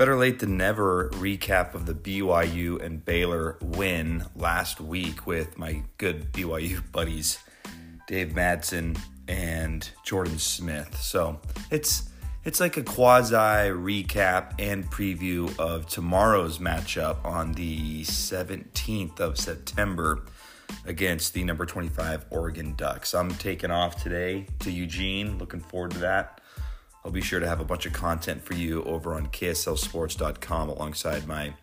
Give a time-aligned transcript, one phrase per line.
[0.00, 5.82] Better late than never recap of the BYU and Baylor win last week with my
[5.98, 7.38] good BYU buddies,
[8.06, 10.96] Dave Madsen and Jordan Smith.
[10.96, 11.38] So
[11.70, 12.08] it's
[12.44, 20.24] it's like a quasi recap and preview of tomorrow's matchup on the 17th of September
[20.86, 23.12] against the number 25 Oregon Ducks.
[23.12, 25.36] I'm taking off today to Eugene.
[25.36, 26.39] Looking forward to that.
[27.04, 31.26] I'll be sure to have a bunch of content for you over on KSLSports.com alongside
[31.26, 31.54] my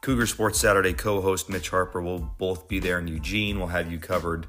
[0.00, 2.00] Cougar Sports Saturday co host Mitch Harper.
[2.00, 3.58] We'll both be there in Eugene.
[3.58, 4.46] We'll have you covered.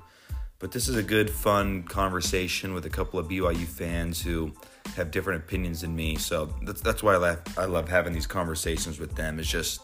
[0.60, 4.52] But this is a good, fun conversation with a couple of BYU fans who
[4.96, 6.18] have different opinions than me.
[6.18, 9.40] So that's, that's why I love, I love having these conversations with them.
[9.40, 9.82] It's just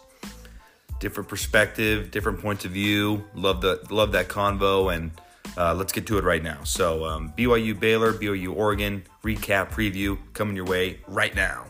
[0.99, 3.23] different perspective, different points of view.
[3.33, 5.11] Love the love that convo and
[5.57, 6.63] uh, let's get to it right now.
[6.63, 11.65] So, um, BYU Baylor, BYU Oregon, recap, preview coming your way right now.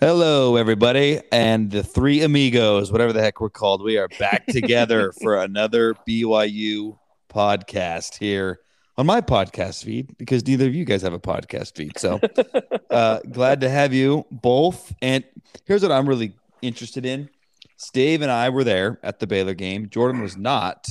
[0.00, 3.82] Hello, everybody, and the three amigos, whatever the heck we're called.
[3.82, 6.96] We are back together for another BYU
[7.28, 8.60] podcast here
[8.96, 11.98] on my podcast feed because neither of you guys have a podcast feed.
[11.98, 12.20] So
[12.90, 14.92] uh, glad to have you both.
[15.00, 15.24] And
[15.64, 17.30] here's what I'm really interested in.
[17.76, 19.88] Steve and I were there at the Baylor game.
[19.88, 20.88] Jordan was not.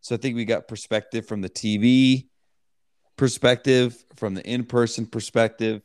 [0.00, 2.28] So I think we got perspective from the TV
[3.16, 5.82] perspective, from the in-person perspective,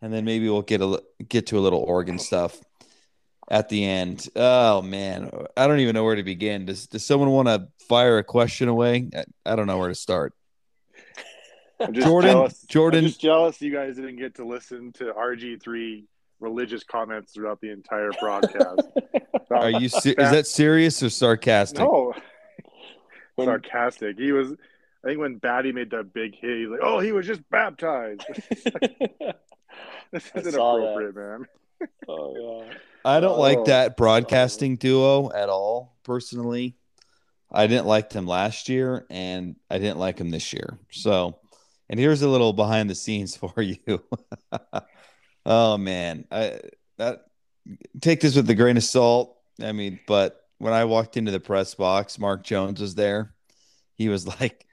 [0.00, 2.60] and then maybe we'll get a get to a little Oregon stuff
[3.50, 4.28] at the end.
[4.36, 6.66] Oh man, I don't even know where to begin.
[6.66, 9.10] Does does someone want to fire a question away?
[9.14, 10.32] I, I don't know where to start.
[11.92, 12.62] Jordan, jealous.
[12.62, 16.04] Jordan, I'm just jealous you guys didn't get to listen to RG three
[16.38, 18.82] religious comments throughout the entire broadcast.
[19.50, 19.86] Are you?
[19.86, 21.80] is that serious or sarcastic?
[21.80, 22.14] No,
[23.40, 24.18] sarcastic.
[24.18, 24.52] He was.
[25.02, 28.22] I think when Batty made that big hit, he's like, "Oh, he was just baptized."
[30.12, 31.38] this isn't appropriate, that.
[31.80, 31.88] man.
[32.06, 32.74] Oh yeah.
[33.04, 36.76] I don't oh, like that broadcasting duo at all, personally.
[37.52, 40.78] I didn't like them last year, and I didn't like them this year.
[40.90, 41.38] So,
[41.88, 43.78] and here's a little behind the scenes for you.
[45.46, 46.60] oh man, I
[46.98, 47.24] that
[48.00, 49.36] take this with a grain of salt.
[49.62, 53.34] I mean, but when I walked into the press box, Mark Jones was there.
[53.94, 54.66] He was like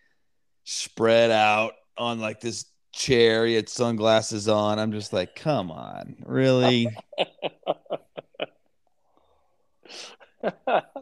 [0.63, 3.45] spread out on like this chair.
[3.45, 4.79] He had sunglasses on.
[4.79, 6.87] I'm just like, come on, really?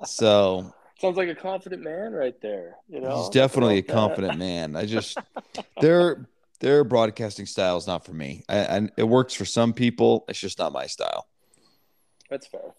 [0.05, 2.75] so sounds like a confident man right there.
[2.87, 4.75] You know, he's definitely a confident man.
[4.75, 5.17] I just
[5.81, 6.27] their
[6.59, 8.43] their broadcasting style is not for me.
[8.47, 10.25] and it works for some people.
[10.27, 11.27] It's just not my style.
[12.29, 12.73] That's fair.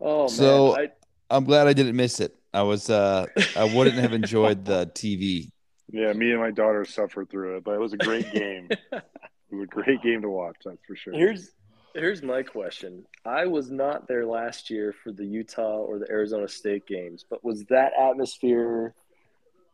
[0.00, 0.88] Oh so man,
[1.30, 1.36] I...
[1.36, 2.36] I'm glad I didn't miss it.
[2.52, 3.26] I was uh
[3.56, 5.50] I wouldn't have enjoyed the TV.
[5.90, 8.68] Yeah, me and my daughter suffered through it, but it was a great game.
[8.70, 9.02] it
[9.50, 10.56] was a great game to watch.
[10.64, 11.12] That's for sure.
[11.12, 11.52] Here's
[11.96, 13.06] Here's my question.
[13.24, 17.42] I was not there last year for the Utah or the Arizona State games, but
[17.42, 18.94] was that atmosphere,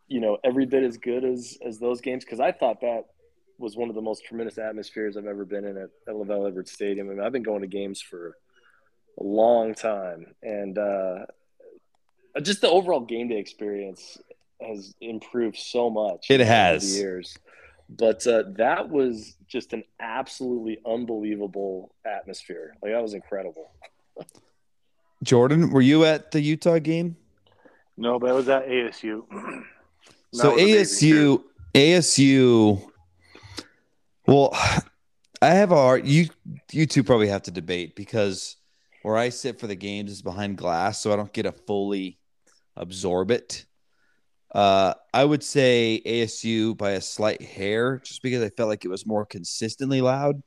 [0.06, 2.24] you know, every bit as good as as those games?
[2.24, 3.06] Because I thought that
[3.58, 6.70] was one of the most tremendous atmospheres I've ever been in at, at LaVell Edwards
[6.70, 7.10] Stadium.
[7.10, 8.36] I mean, I've been going to games for
[9.18, 11.26] a long time, and uh,
[12.40, 14.18] just the overall game day experience
[14.60, 16.26] has improved so much.
[16.30, 17.36] It has years.
[17.96, 22.74] But uh, that was just an absolutely unbelievable atmosphere.
[22.82, 23.72] Like that was incredible.
[25.22, 27.16] Jordan, were you at the Utah game?
[27.96, 29.22] No, but I was at ASU.
[30.32, 31.42] so ASU,
[31.74, 32.90] ASU.
[34.26, 34.50] Well,
[35.42, 36.28] I have a you.
[36.70, 38.56] You two probably have to debate because
[39.02, 42.18] where I sit for the games is behind glass, so I don't get to fully
[42.76, 43.66] absorb it.
[44.54, 48.88] Uh, I would say ASU by a slight hair, just because I felt like it
[48.88, 50.42] was more consistently loud.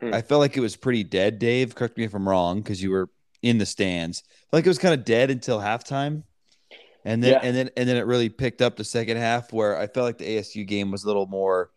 [0.00, 0.14] Hmm.
[0.14, 1.74] I felt like it was pretty dead, Dave.
[1.74, 3.10] Correct me if I'm wrong, because you were
[3.42, 4.22] in the stands.
[4.52, 6.22] Like it was kind of dead until halftime,
[7.04, 7.40] and then yeah.
[7.42, 10.18] and then and then it really picked up the second half, where I felt like
[10.18, 11.70] the ASU game was a little more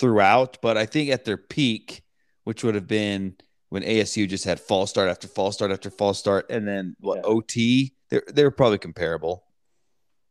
[0.00, 0.58] throughout.
[0.62, 2.02] But I think at their peak,
[2.42, 3.36] which would have been
[3.68, 7.18] when ASU just had false start after false start after false start, and then what
[7.18, 7.22] yeah.
[7.22, 9.44] OT, they're they're probably comparable.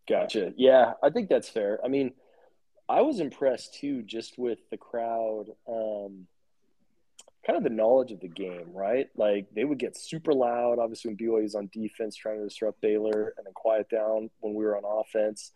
[0.08, 0.54] Gotcha.
[0.58, 1.80] Yeah, I think that's fair.
[1.84, 2.14] I mean,
[2.90, 6.28] I was impressed too, just with the crowd, um,
[7.46, 9.08] kind of the knowledge of the game, right?
[9.16, 12.82] Like they would get super loud, obviously when BYU was on defense trying to disrupt
[12.82, 15.52] Baylor, and then quiet down when we were on offense.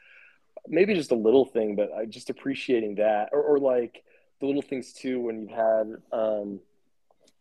[0.68, 4.04] Maybe just a little thing, but I just appreciating that, or, or like
[4.40, 6.60] the little things too when you've had um,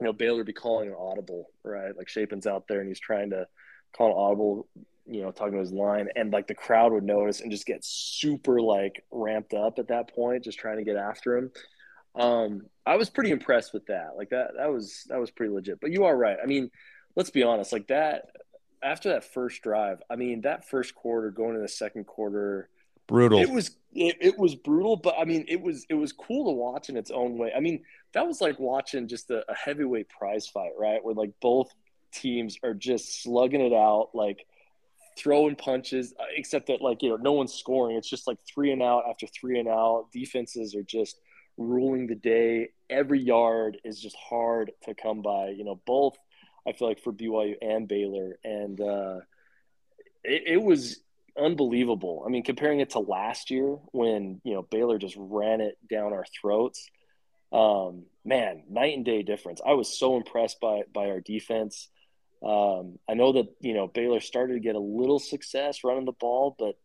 [0.01, 1.97] you know, Baylor be calling an audible, right?
[1.97, 3.47] Like Shapen's out there and he's trying to
[3.97, 4.69] call an audible,
[5.09, 7.85] you know, talking to his line, and like the crowd would notice and just get
[7.85, 11.51] super like ramped up at that point, just trying to get after him.
[12.15, 14.17] Um, I was pretty impressed with that.
[14.17, 15.81] Like that, that was that was pretty legit.
[15.81, 16.39] But you are right.
[16.43, 16.71] I mean,
[17.15, 17.73] let's be honest.
[17.73, 18.27] Like that,
[18.83, 22.69] after that first drive, I mean, that first quarter going to the second quarter,
[23.07, 23.41] brutal.
[23.41, 26.53] It was it, it was brutal, but I mean, it was it was cool to
[26.53, 27.53] watch in its own way.
[27.57, 31.05] I mean, that was like watching just a, a heavyweight prize fight, right?
[31.05, 31.73] Where like both
[32.13, 34.47] teams are just slugging it out, like
[35.17, 37.97] throwing punches, uh, except that like you know no one's scoring.
[37.97, 40.07] It's just like three and out after three and out.
[40.13, 41.21] Defenses are just
[41.57, 42.71] ruling the day.
[42.91, 45.49] Every yard is just hard to come by.
[45.49, 46.17] You know, both
[46.67, 49.21] I feel like for BYU and Baylor, and uh,
[50.25, 51.01] it, it was
[51.39, 52.25] unbelievable.
[52.27, 56.13] I mean, comparing it to last year when you know Baylor just ran it down
[56.13, 56.89] our throats.
[57.53, 59.61] Um, man, night and day difference.
[59.65, 61.89] I was so impressed by by our defense.
[62.43, 66.13] Um, I know that you know Baylor started to get a little success running the
[66.13, 66.77] ball, but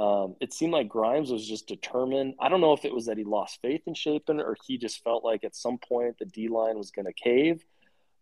[0.00, 2.34] um, it seemed like Grimes was just determined.
[2.40, 5.02] I don't know if it was that he lost faith in Shapen or he just
[5.04, 7.64] felt like at some point the D line was going to cave,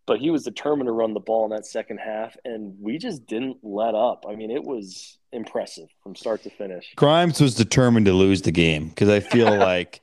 [0.05, 3.25] but he was determined to run the ball in that second half, and we just
[3.25, 4.25] didn't let up.
[4.27, 6.93] I mean, it was impressive from start to finish.
[6.95, 10.01] Grimes was determined to lose the game because I feel like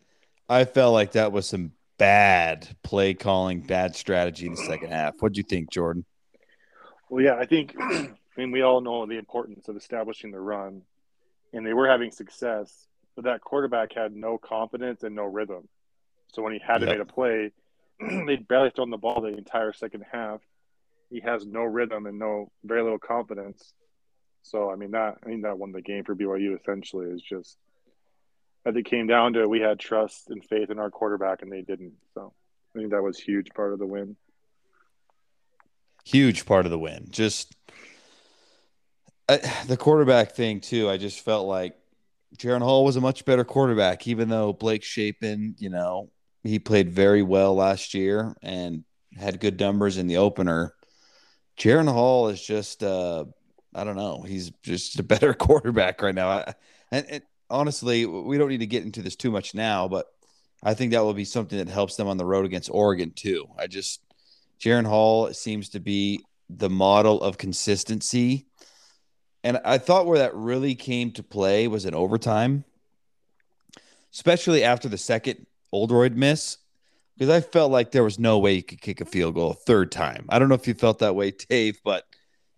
[0.48, 5.14] I felt like that was some bad play calling, bad strategy in the second half.
[5.18, 6.04] What do you think, Jordan?
[7.10, 7.74] Well, yeah, I think.
[8.38, 10.82] I mean, we all know the importance of establishing the run
[11.52, 15.68] and they were having success, but that quarterback had no confidence and no rhythm.
[16.32, 16.90] So when he had yep.
[16.90, 17.52] to make a play,
[18.26, 20.40] they'd barely thrown the ball the entire second half.
[21.10, 23.72] He has no rhythm and no very little confidence.
[24.42, 27.56] So I mean that I mean that won the game for BYU essentially is just
[28.64, 31.50] as it came down to it, we had trust and faith in our quarterback and
[31.50, 31.94] they didn't.
[32.14, 32.32] So
[32.74, 34.16] I think that was huge part of the win.
[36.08, 37.08] Huge part of the win.
[37.10, 37.54] Just
[39.28, 40.88] I, the quarterback thing too.
[40.88, 41.76] I just felt like
[42.38, 46.08] Jaren Hall was a much better quarterback, even though Blake Shapen, you know,
[46.44, 48.84] he played very well last year and
[49.18, 50.72] had good numbers in the opener.
[51.58, 53.26] Jaren Hall is just, uh,
[53.74, 56.30] I don't know, he's just a better quarterback right now.
[56.30, 56.54] I,
[56.90, 60.06] and, and honestly, we don't need to get into this too much now, but
[60.62, 63.46] I think that will be something that helps them on the road against Oregon too.
[63.58, 64.00] I just,
[64.60, 68.48] Jaren Hall seems to be the model of consistency
[69.44, 72.64] and I thought where that really came to play was in overtime,
[74.12, 76.58] especially after the second Oldroyd miss,
[77.16, 79.54] because I felt like there was no way you could kick a field goal a
[79.54, 80.26] third time.
[80.28, 82.04] I don't know if you felt that way, Dave, but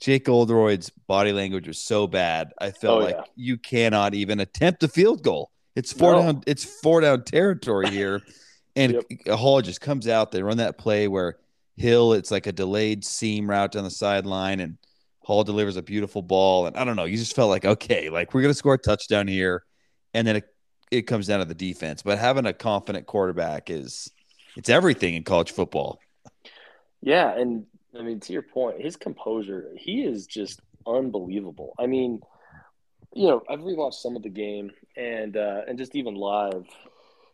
[0.00, 2.52] Jake Oldroyd's body language was so bad.
[2.58, 3.25] I felt oh, like yeah.
[3.37, 5.50] you cannot even attempt a field goal.
[5.76, 6.23] It's four no.
[6.23, 6.43] down.
[6.47, 8.23] It's four down territory here,
[8.76, 8.94] and
[9.26, 9.38] yep.
[9.38, 10.32] Hall just comes out.
[10.32, 11.37] They run that play where
[11.81, 12.12] Hill.
[12.12, 14.77] It's like a delayed seam route down the sideline, and
[15.21, 17.05] Hall delivers a beautiful ball, and I don't know.
[17.05, 19.65] You just felt like okay, like we're gonna score a touchdown here,
[20.15, 20.44] and then it,
[20.91, 22.03] it comes down to the defense.
[22.03, 24.11] But having a confident quarterback is
[24.56, 26.00] it's everything in college football.
[27.00, 27.67] Yeah, and
[27.99, 31.75] I mean to your point, his composure, he is just unbelievable.
[31.79, 32.21] I mean,
[33.15, 36.66] you know, I've rewatched some of the game and uh, and just even live.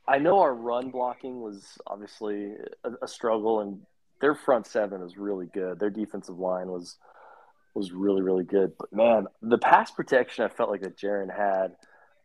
[0.09, 2.53] I know our run blocking was obviously
[2.85, 3.81] a, a struggle, and
[4.21, 5.79] their front seven is really good.
[5.79, 6.97] Their defensive line was
[7.75, 8.73] was really really good.
[8.79, 11.77] But man, the pass protection I felt like that Jaren had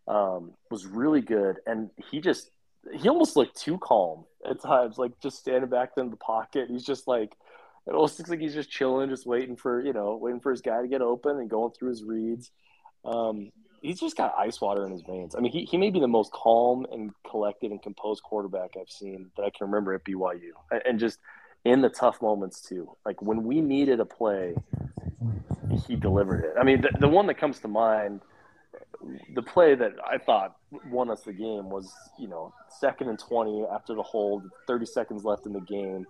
[0.07, 2.49] um, was really good, and he just
[2.93, 6.67] he almost looked too calm at times, like just standing back in the pocket.
[6.69, 7.33] He's just like
[7.87, 10.61] it almost looks like he's just chilling, just waiting for you know waiting for his
[10.61, 12.51] guy to get open and going through his reads.
[13.03, 15.35] Um, he's just got ice water in his veins.
[15.35, 18.89] I mean, he, he may be the most calm and collected and composed quarterback I've
[18.89, 20.51] seen that I can remember at BYU.
[20.85, 21.19] And just
[21.65, 22.95] in the tough moments, too.
[23.05, 24.55] Like when we needed a play
[25.87, 26.53] he delivered it.
[26.59, 28.21] I mean, the, the one that comes to mind,
[29.33, 30.57] the play that I thought
[30.89, 35.23] won us the game was, you know, second and 20 after the hold, 30 seconds
[35.23, 36.05] left in the game,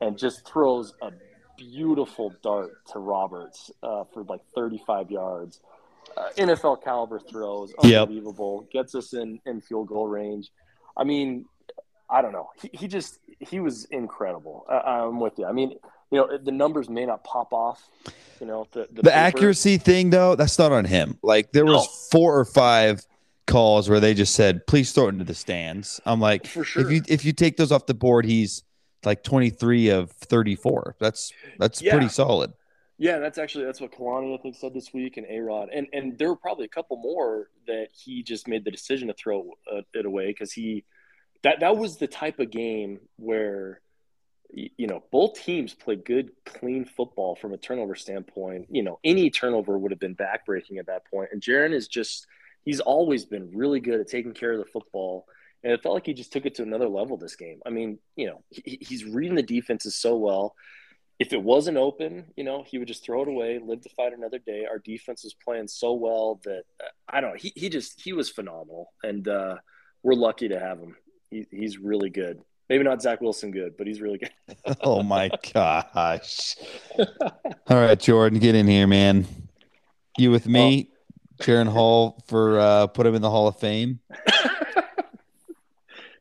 [0.00, 1.10] and just throws a
[1.56, 5.60] beautiful dart to Roberts uh, for like 35 yards.
[6.16, 8.66] Uh, NFL caliber throws, unbelievable.
[8.72, 8.72] Yep.
[8.72, 10.50] Gets us in, in field goal range.
[10.96, 11.44] I mean,
[12.10, 12.50] I don't know.
[12.60, 14.66] He, he just he was incredible.
[14.68, 15.46] Uh, I'm with you.
[15.46, 15.74] I mean,
[16.10, 17.88] you know the numbers may not pop off
[18.40, 22.08] you know the the, the accuracy thing though that's not on him like there was
[22.10, 23.04] four or five
[23.46, 26.82] calls where they just said please throw it into the stands i'm like For sure.
[26.82, 28.62] if you if you take those off the board he's
[29.04, 31.92] like 23 of 34 that's that's yeah.
[31.92, 32.52] pretty solid
[32.98, 36.18] yeah that's actually that's what Kalani I think said this week and A-Rod and and
[36.18, 39.82] there were probably a couple more that he just made the decision to throw uh,
[39.94, 40.84] it away because he
[41.42, 43.80] that that was the type of game where
[44.50, 48.66] you know, both teams play good, clean football from a turnover standpoint.
[48.70, 51.30] You know, any turnover would have been backbreaking at that point.
[51.32, 52.26] And Jaren is just,
[52.64, 55.26] he's always been really good at taking care of the football.
[55.62, 57.60] And it felt like he just took it to another level this game.
[57.66, 60.54] I mean, you know, he, he's reading the defenses so well.
[61.18, 64.12] If it wasn't open, you know, he would just throw it away, live to fight
[64.16, 64.64] another day.
[64.64, 67.36] Our defense was playing so well that uh, I don't know.
[67.38, 68.94] He, he just, he was phenomenal.
[69.02, 69.56] And uh,
[70.02, 70.96] we're lucky to have him.
[71.30, 72.42] He, he's really good.
[72.68, 74.32] Maybe not Zach Wilson good, but he's really good.
[74.82, 76.56] oh my gosh.
[77.68, 79.26] All right, Jordan, get in here, man.
[80.18, 81.44] You with me, oh.
[81.44, 84.00] Jaren Hall for uh, put him in the Hall of Fame.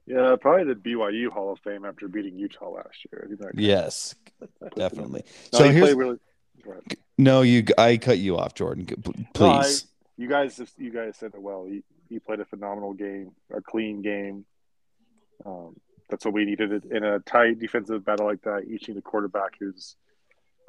[0.05, 3.27] yeah, probably the BYU Hall of Fame after beating Utah last year.
[3.55, 4.15] yes,
[4.75, 5.23] definitely.
[5.53, 6.17] no, so here's really,
[7.17, 7.63] no, you.
[7.77, 8.85] I cut you off, Jordan.
[9.33, 9.39] Please.
[9.39, 9.73] No, I,
[10.17, 11.65] you guys, you guys said it well.
[11.65, 14.45] He, he played a phenomenal game, a clean game.
[15.45, 15.75] Um,
[16.09, 18.65] that's what we needed in a tight defensive battle like that.
[18.67, 19.95] Each need a quarterback who's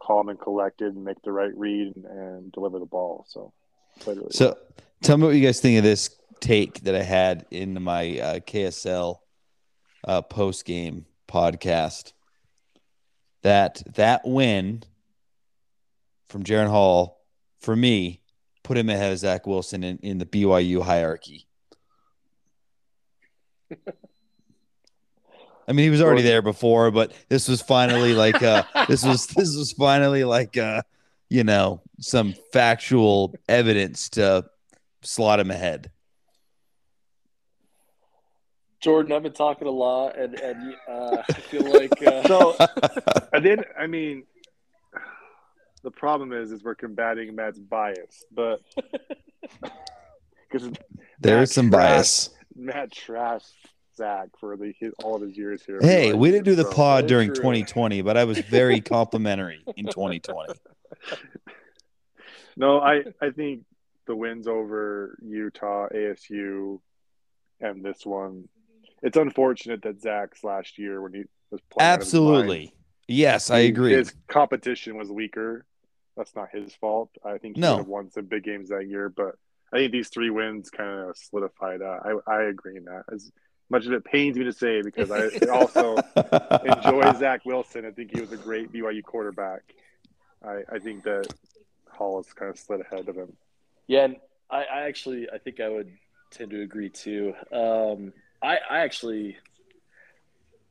[0.01, 3.25] calm and collected and make the right read and, and deliver the ball.
[3.29, 3.53] So,
[4.07, 4.59] really so well.
[5.03, 6.11] tell me what you guys think of this
[6.41, 9.19] take that I had in my uh, KSL
[10.05, 12.13] uh, post game podcast.
[13.43, 14.83] That that win
[16.29, 17.25] from Jaren Hall
[17.61, 18.21] for me
[18.63, 21.47] put him ahead of Zach Wilson in, in the BYU hierarchy.
[25.69, 29.27] I mean, he was already there before, but this was finally like uh this was
[29.37, 30.83] this was finally like uh
[31.29, 34.47] you know some factual evidence to
[35.03, 35.91] slot him ahead.
[38.81, 42.27] Jordan, I've been talking a lot, and and uh, I feel like uh...
[42.27, 42.57] so.
[43.35, 43.65] I did.
[43.77, 44.23] I mean,
[45.83, 48.63] the problem is, is we're combating Matt's bias, but
[50.49, 50.71] because
[51.19, 52.31] there is some bias.
[52.55, 53.43] Matt trash
[53.99, 55.79] Zach for the his, all of his years here.
[55.83, 60.55] Hey, we didn't do the pod during 2020, but I was very complimentary in 2020.
[62.57, 63.65] No, I I think
[64.07, 66.81] the wins over Utah, ASU,
[67.61, 68.49] and this one.
[69.03, 71.93] It's unfortunate that Zach's last year when he was playing.
[71.93, 72.75] Absolutely.
[73.07, 73.93] Yes, I agree.
[73.93, 75.65] His competition was weaker.
[76.17, 77.11] That's not his fault.
[77.25, 77.79] I think he no.
[77.79, 79.37] won some big games that year, but
[79.73, 82.01] I think these three wins kind of solidified that.
[82.05, 83.05] I, I agree in that.
[83.13, 83.31] As
[83.71, 85.97] much as it pains me to say, because I also
[86.65, 87.85] enjoy Zach Wilson.
[87.85, 89.63] I think he was a great BYU quarterback.
[90.45, 91.27] I, I think that
[91.91, 93.33] Hall has kind of slid ahead of him.
[93.87, 94.17] Yeah, and
[94.51, 95.91] I, I actually I think I would
[96.31, 97.35] tend to agree too.
[97.53, 99.37] Um, I, I actually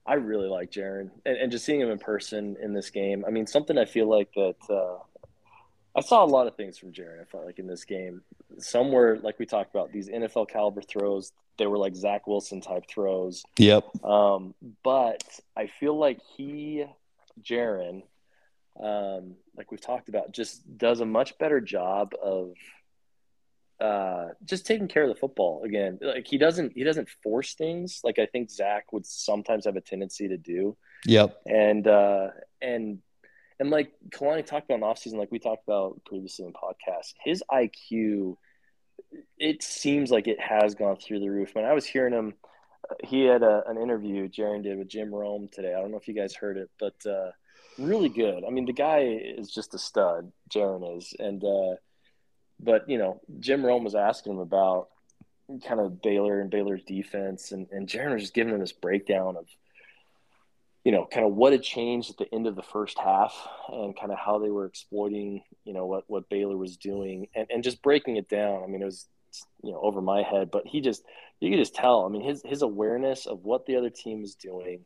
[0.05, 3.25] I really like Jaren and, and, just seeing him in person in this game.
[3.27, 4.99] I mean, something I feel like that uh,
[5.95, 7.21] I saw a lot of things from Jaren.
[7.21, 8.21] I felt like in this game,
[8.59, 11.33] some were like we talked about these NFL caliber throws.
[11.57, 13.43] They were like Zach Wilson type throws.
[13.57, 14.03] Yep.
[14.03, 15.23] Um, but
[15.55, 16.85] I feel like he,
[17.41, 18.03] Jaren,
[18.79, 22.53] um, like we've talked about, just does a much better job of
[23.79, 25.99] uh, just taking care of the football again.
[26.01, 29.81] Like he doesn't he doesn't force things like I think Zach would sometimes have a
[29.81, 30.75] tendency to do.
[31.05, 31.41] Yep.
[31.45, 32.29] And uh,
[32.61, 32.99] and
[33.59, 37.13] and like Kalani talked about in off season, like we talked about previously in podcast,
[37.23, 38.37] his IQ,
[39.37, 41.53] it seems like it has gone through the roof.
[41.53, 42.33] When I was hearing him,
[43.03, 45.73] he had a, an interview Jaren did with Jim Rome today.
[45.73, 47.31] I don't know if you guys heard it, but uh,
[47.77, 48.43] really good.
[48.45, 50.31] I mean, the guy is just a stud.
[50.53, 51.75] Jaren is, and uh,
[52.59, 54.89] but you know, Jim Rome was asking him about
[55.65, 59.35] kind of Baylor and Baylor's defense, and and Jaren was just giving him this breakdown
[59.37, 59.47] of
[60.87, 63.35] you know kind of what had changed at the end of the first half
[63.67, 67.47] and kind of how they were exploiting you know what what Baylor was doing and
[67.49, 68.63] and just breaking it down.
[68.63, 69.07] I mean, it was
[69.63, 71.03] you know over my head, but he just
[71.41, 72.05] you could just tell.
[72.05, 74.85] I mean, his his awareness of what the other team is doing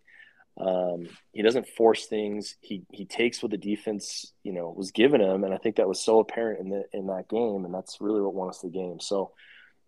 [0.60, 2.56] um, he doesn't force things.
[2.62, 5.88] He he takes what the defense you know was giving him, and I think that
[5.88, 8.70] was so apparent in the in that game, and that's really what won us the
[8.70, 9.00] game.
[9.00, 9.32] So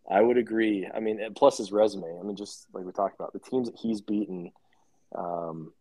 [0.09, 0.89] I would agree.
[0.93, 2.17] I mean, plus his resume.
[2.19, 4.51] I mean, just like we talked about, the teams that he's beaten,
[5.15, 5.73] um,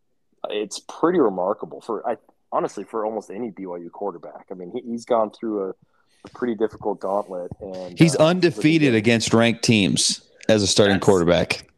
[0.50, 2.16] it's pretty remarkable for I
[2.50, 4.46] honestly for almost any BYU quarterback.
[4.50, 8.94] I mean, he, he's gone through a, a pretty difficult gauntlet, and he's uh, undefeated
[8.94, 11.68] against ranked teams as a starting quarterback.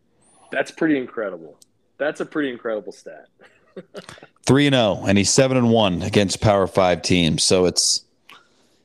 [0.51, 1.59] That's pretty incredible.
[1.99, 3.29] That's a pretty incredible stat.
[4.47, 7.43] Three and zero, oh, and he's seven and one against Power Five teams.
[7.43, 8.05] So it's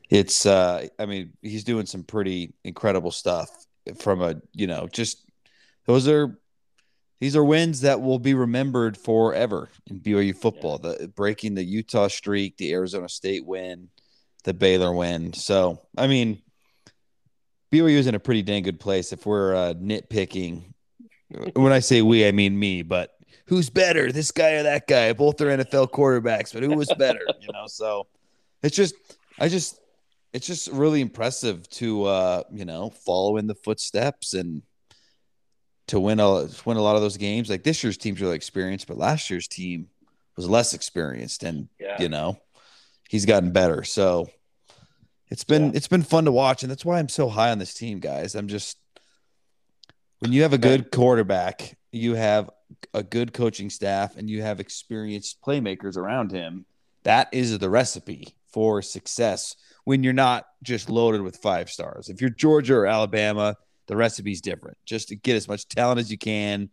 [0.08, 0.46] it's.
[0.46, 3.50] uh I mean, he's doing some pretty incredible stuff
[3.98, 5.24] from a you know just
[5.86, 6.38] those are
[7.20, 10.80] these are wins that will be remembered forever in BYU football.
[10.82, 10.94] Yeah.
[10.98, 13.88] The breaking the Utah streak, the Arizona State win,
[14.44, 15.32] the Baylor win.
[15.32, 16.42] So I mean,
[17.70, 20.64] BYU is in a pretty dang good place if we're uh, nitpicking
[21.54, 25.12] when I say we, I mean me, but who's better, this guy or that guy.
[25.12, 27.20] Both are NFL quarterbacks, but who was better?
[27.40, 28.06] you know, so
[28.62, 28.94] it's just,
[29.38, 29.78] I just,
[30.32, 34.62] it's just really impressive to, uh, you know, follow in the footsteps and
[35.90, 37.48] to win a win a lot of those games.
[37.50, 39.88] Like this year's team's really experienced, but last year's team
[40.36, 42.00] was less experienced, and Yeah.
[42.00, 42.38] you know,
[43.08, 43.84] he's gotten better.
[43.84, 44.30] So
[45.28, 45.72] it's been Yeah.
[45.74, 48.34] it's been fun to watch, and that's why I'm so high on this team, guys.
[48.34, 48.78] I'm just
[50.20, 52.50] when you have a good quarterback, you have
[52.94, 56.66] a good coaching staff, and you have experienced playmakers around him.
[57.04, 62.08] That is the recipe for success when you're not just loaded with five stars.
[62.08, 63.56] If you're Georgia or Alabama,
[63.90, 64.78] the recipe's different.
[64.86, 66.70] Just to get as much talent as you can,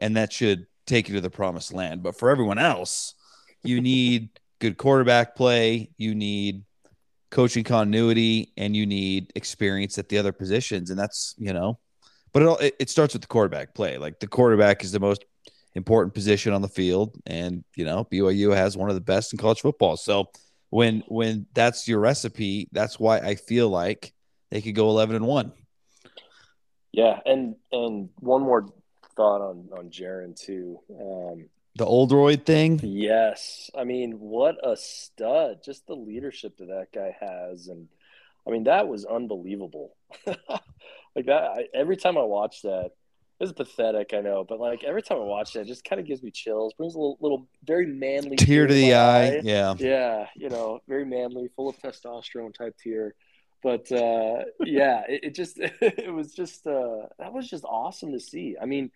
[0.00, 2.02] and that should take you to the promised land.
[2.02, 3.14] But for everyone else,
[3.62, 6.64] you need good quarterback play, you need
[7.30, 10.90] coaching continuity, and you need experience at the other positions.
[10.90, 11.78] And that's, you know,
[12.32, 13.96] but it all it, it starts with the quarterback play.
[13.96, 15.24] Like the quarterback is the most
[15.76, 19.38] important position on the field, and you know, BYU has one of the best in
[19.38, 19.96] college football.
[19.96, 20.30] So
[20.70, 24.12] when when that's your recipe, that's why I feel like
[24.50, 25.52] they could go eleven and one.
[26.96, 28.66] Yeah, and and one more
[29.16, 30.80] thought on on Jaren too.
[30.90, 35.58] Um, The Oldroyd thing, yes, I mean, what a stud!
[35.62, 37.88] Just the leadership that that guy has, and
[38.48, 39.94] I mean, that was unbelievable.
[40.26, 42.92] like that, I, every time I watch that,
[43.40, 46.06] it's pathetic, I know, but like every time I watch that, it just kind of
[46.06, 46.72] gives me chills.
[46.72, 49.40] Brings a little, little very manly tear to the my eye.
[49.44, 49.74] Yeah.
[49.78, 53.14] yeah, you know, very manly, full of testosterone type tear.
[53.62, 58.20] But uh, yeah, it, it just it was just uh, that was just awesome to
[58.20, 58.56] see.
[58.60, 58.90] I mean,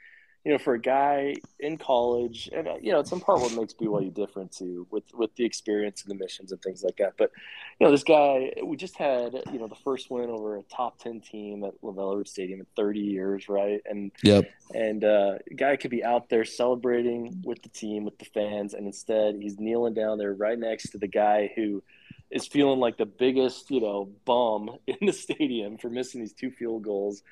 [0.44, 3.52] you know, for a guy in college, and uh, you know, it's in part what
[3.52, 7.14] makes BYU different too, with with the experience and the missions and things like that.
[7.18, 7.30] But
[7.78, 10.98] you know, this guy, we just had you know the first win over a top
[10.98, 13.80] ten team at LaVell Stadium in 30 years, right?
[13.84, 14.44] And Yep.
[14.72, 18.74] and uh, a guy could be out there celebrating with the team, with the fans,
[18.74, 21.82] and instead he's kneeling down there right next to the guy who
[22.30, 26.50] is feeling like the biggest, you know, bum in the stadium for missing these two
[26.50, 27.22] field goals.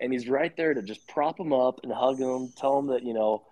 [0.00, 3.04] And he's right there to just prop him up and hug him, tell him that,
[3.04, 3.44] you know,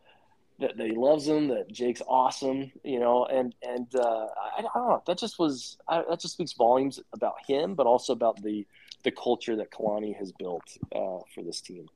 [0.59, 4.62] that, that he loves him, that Jake's awesome, you know, and and uh, I, I
[4.62, 8.43] don't know, that just was I, that just speaks volumes about him, but also about
[8.43, 8.67] the
[9.03, 10.62] the culture that Kalani has built
[10.95, 11.88] uh, for this team.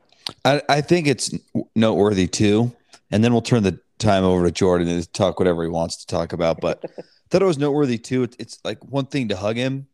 [0.44, 1.32] I, I think it's
[1.74, 2.72] noteworthy too.
[3.10, 6.06] And then we'll turn the time over to Jordan and talk whatever he wants to
[6.06, 6.60] talk about.
[6.60, 6.84] But
[7.30, 8.22] thought it was noteworthy too.
[8.24, 9.86] It's, it's like one thing to hug him,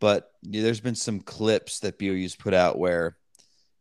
[0.00, 3.16] but yeah, there's been some clips that BYU's put out where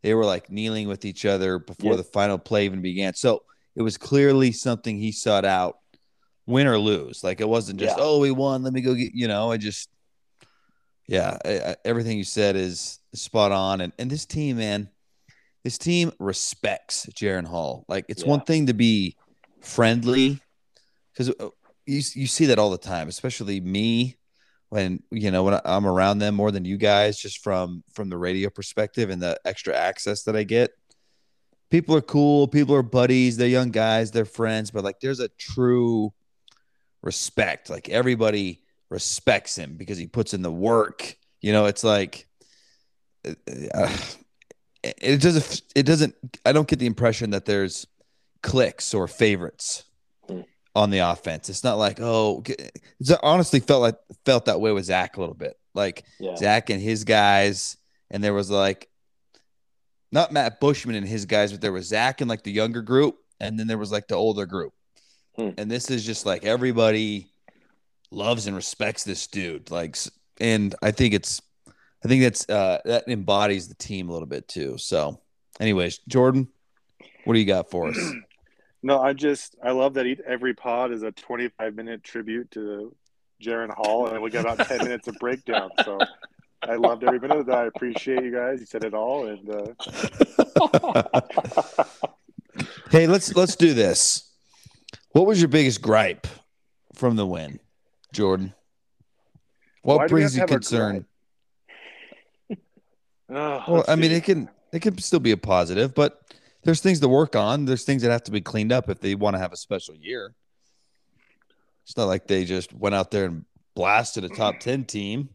[0.03, 1.97] they were like kneeling with each other before Yep.
[1.97, 3.13] the final play even began.
[3.13, 3.43] So
[3.75, 5.79] it was clearly something he sought out,
[6.45, 7.23] win or lose.
[7.23, 8.03] Like it wasn't just, Yeah.
[8.03, 8.63] oh, we won.
[8.63, 9.89] Let me go get, you know, I just,
[11.07, 13.81] yeah, I, I, everything you said is spot on.
[13.81, 14.89] And, and this team, man,
[15.63, 17.85] this team respects Jaren Hall.
[17.87, 19.17] Like it's one thing to be
[19.61, 20.39] friendly
[21.11, 21.49] because uh,
[21.87, 24.17] you, you see that all the time, especially me
[24.69, 28.17] when, you know, when I'm around them more than you guys, just from, from the
[28.17, 30.71] radio perspective and the extra access that I get.
[31.69, 32.47] People are cool.
[32.47, 33.37] People are buddies.
[33.37, 34.11] They're young guys.
[34.11, 36.13] They're friends, but like there's a true
[37.01, 37.69] respect.
[37.69, 41.17] Like everybody respects him because he puts in the work.
[41.41, 42.27] You know, it's like,
[43.25, 43.97] uh,
[44.83, 47.87] it doesn't it doesn't i don't get the impression that there's
[48.41, 49.83] clicks or favorites.
[50.77, 52.43] On the offense it's not like oh
[53.23, 56.35] honestly felt like felt that way with zach a little bit like Yeah.
[56.35, 57.77] zach and his guys
[58.11, 58.87] and there was like
[60.11, 63.17] not matt bushman and his guys but there was zach and like the younger group
[63.39, 64.73] and then there was like the older group
[65.35, 65.49] Hmm.
[65.57, 67.27] and this is just like everybody
[68.09, 69.95] loves and respects this dude like
[70.39, 71.41] and i think it's
[72.05, 74.77] I think that's uh, that embodies the team a little bit too.
[74.77, 75.19] So,
[75.59, 76.47] anyways, Jordan,
[77.25, 77.97] what do you got for us?
[78.83, 82.95] No, I just I love that each- every pod is a 25 minute tribute to
[83.41, 85.71] Jaren Hall, and we got about 10 minutes of breakdown.
[85.83, 85.99] So
[86.63, 87.57] I loved every minute of that.
[87.57, 88.59] I appreciate you guys.
[88.59, 91.11] You said it all, and uh,
[92.91, 94.31] hey, let's let's do this.
[95.11, 96.27] What was your biggest gripe
[96.93, 97.59] from the win,
[98.13, 98.53] Jordan?
[99.81, 101.05] What Why brings you have to have our concern?
[103.29, 106.21] oh, Well, I mean, it can it can still be a positive, but
[106.63, 107.65] there's things to work on.
[107.65, 109.95] There's things that have to be cleaned up if they want to have a special
[109.95, 110.33] year.
[111.83, 115.29] It's not like they just went out there and blasted a top ten team.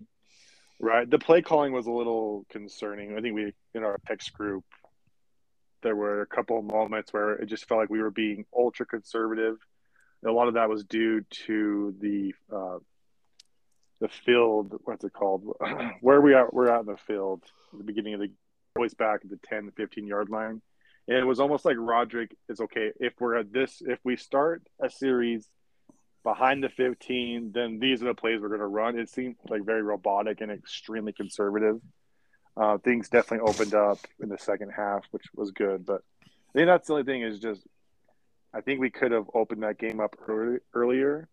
[0.78, 1.08] Right.
[1.08, 3.16] The play calling was a little concerning.
[3.16, 4.64] I think we in our picks group
[5.82, 8.86] there were a couple of moments where it just felt like we were being ultra
[8.86, 9.56] conservative.
[10.22, 12.78] And a lot of that was due to the uh,
[14.00, 14.80] the field.
[14.84, 15.56] What's it called?
[16.00, 18.30] Where we are, we're out in the field at the beginning of the
[18.76, 20.62] always back at the 10, 15 yard line,
[21.08, 24.62] And it was almost like Roderick is okay if we're at this if we start
[24.80, 25.48] a series
[26.22, 28.98] behind the 15, then these are the plays we're going to run.
[28.98, 31.80] It seemed like very robotic and extremely conservative.
[32.56, 35.84] Uh, things definitely opened up in the second half, which was good.
[35.84, 37.62] But I think that's the only thing is just
[38.54, 41.28] I think we could have opened that game up early, earlier,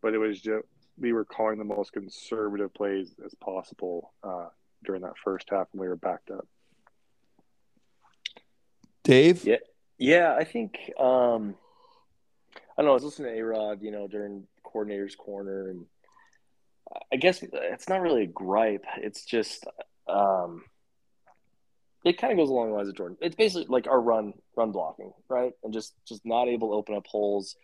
[0.00, 0.64] but it was just
[0.96, 4.46] we were calling the most conservative plays as possible uh,
[4.84, 6.46] during that first half when we were backed up.
[9.10, 9.44] Dave?
[9.44, 9.56] Yeah,
[9.98, 10.36] yeah.
[10.38, 11.56] I think um,
[12.54, 12.92] I don't know.
[12.92, 15.86] I was listening to A Rod, you know, during coordinator's corner, and
[17.12, 18.84] I guess it's not really a gripe.
[18.98, 19.66] It's just
[20.08, 20.62] um,
[22.04, 23.16] it kind of goes along the lines of Jordan.
[23.20, 25.54] It's basically like our run run blocking, right?
[25.64, 27.56] And just just not able to open up holes.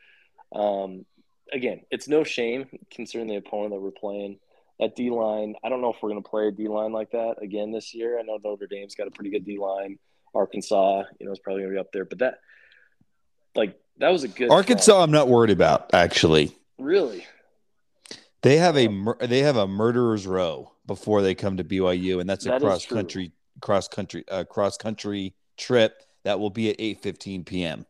[0.52, 1.06] Um,
[1.52, 4.40] again, it's no shame considering the opponent that we're playing.
[4.80, 7.12] That D line, I don't know if we're going to play a D line like
[7.12, 8.18] that again this year.
[8.18, 9.98] I know Notre Dame's got a pretty good D line.
[10.37, 12.40] Arkansas, you know, is probably going to be up there, but that,
[13.55, 14.51] like, that was a good.
[14.51, 16.57] Arkansas, I'm not worried about actually.
[16.79, 17.25] Really?
[18.42, 18.88] They have a
[19.22, 22.87] they have a murderer's row before they come to BYU, and that's a That cross
[22.87, 27.87] country cross country uh, cross country trip that will be at 8:15 p.m.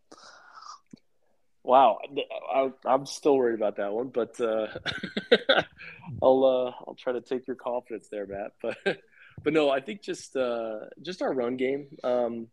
[1.62, 1.98] Wow,
[2.54, 4.68] I, I'm still worried about that one, but uh,
[6.22, 8.52] I'll uh, I'll try to take your confidence there, Matt.
[8.62, 8.78] But
[9.42, 12.48] but no, I think just uh, just our run game um,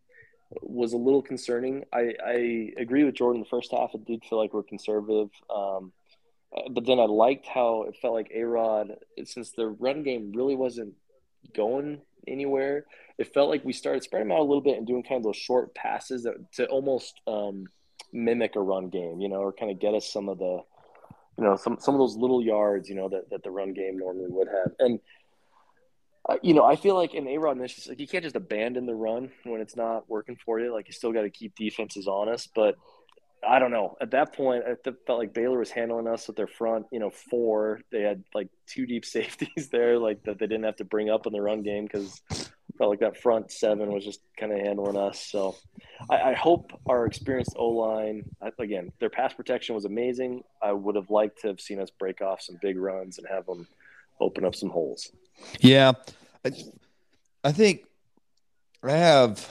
[0.61, 1.83] was a little concerning.
[1.91, 3.41] I, I agree with Jordan.
[3.41, 5.91] The first half, it did feel like we're conservative, um,
[6.69, 10.55] but then I liked how it felt like A Rod, since the run game really
[10.55, 10.93] wasn't
[11.55, 12.85] going anywhere.
[13.17, 15.37] It felt like we started spreading out a little bit and doing kind of those
[15.37, 17.65] short passes that to almost um,
[18.11, 20.61] mimic a run game, you know, or kind of get us some of the,
[21.37, 23.97] you know, some some of those little yards, you know, that, that the run game
[23.97, 24.71] normally would have.
[24.79, 24.99] And
[26.27, 28.85] uh, you know, I feel like in A Rod mentions like you can't just abandon
[28.85, 30.73] the run when it's not working for you.
[30.73, 32.51] Like you still got to keep defenses honest.
[32.55, 32.75] But
[33.47, 33.97] I don't know.
[33.99, 37.09] At that point, I felt like Baylor was handling us with their front, you know,
[37.09, 37.81] four.
[37.91, 41.27] They had like two deep safeties there, like that they didn't have to bring up
[41.27, 42.21] in the run game because
[42.77, 45.19] felt like that front seven was just kind of handling us.
[45.19, 45.55] So
[46.09, 48.23] I, I hope our experienced O line,
[48.59, 50.43] again, their pass protection was amazing.
[50.61, 53.45] I would have liked to have seen us break off some big runs and have
[53.45, 53.67] them
[54.19, 55.11] open up some holes.
[55.59, 55.93] Yeah,
[56.45, 56.51] I,
[57.43, 57.85] I think
[58.83, 59.49] I have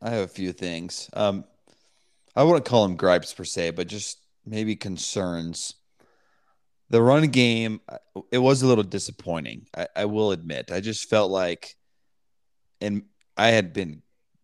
[0.00, 1.08] I have a few things.
[1.12, 1.44] Um,
[2.34, 5.74] I wouldn't call them gripes per se, but just maybe concerns.
[6.90, 7.80] The run game,
[8.30, 9.66] it was a little disappointing.
[9.74, 10.70] I, I will admit.
[10.70, 11.74] I just felt like,
[12.80, 13.04] and
[13.36, 14.02] I had been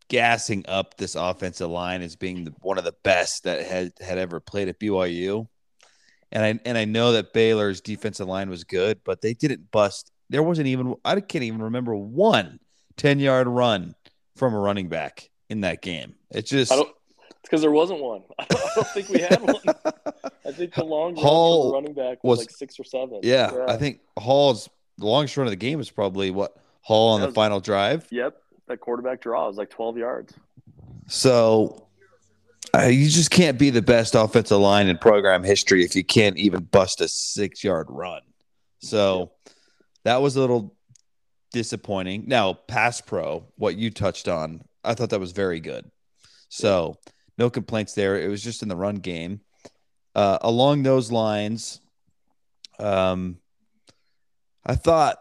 [0.09, 4.16] gassing up this offensive line as being the, one of the best that had had
[4.16, 5.46] ever played at BYU.
[6.33, 10.11] And I and I know that Baylor's defensive line was good, but they didn't bust.
[10.31, 12.61] There wasn't even I can't even remember one
[12.97, 13.95] 10 yard run
[14.37, 16.14] from a running back in that game.
[16.31, 16.88] It just I don't.
[17.31, 18.23] It's because there wasn't one.
[18.38, 19.55] I don't think we had one.
[20.45, 23.21] I think the long run Hall running back was, was- like six or seven.
[23.23, 27.21] yeah, I think Hall's the longest run of the game was probably what Hall on
[27.21, 28.07] That the final drive.
[28.11, 28.37] Yep,
[28.67, 30.35] that quarterback draw was like twelve yards.
[31.07, 31.88] So
[32.74, 36.37] uh, you just can't be the best offensive line in program history if you can't
[36.37, 38.22] even bust a six yard run.
[38.81, 39.33] So
[40.04, 40.76] that was a little
[41.52, 42.24] disappointing.
[42.26, 45.90] Now, pass pro, what you touched on, I thought that was very good.
[46.48, 46.98] So
[47.37, 48.20] no complaints there.
[48.20, 49.40] It was just in the run game.
[50.14, 51.81] Uh, along those lines,
[52.78, 53.38] um,
[54.66, 55.18] I thought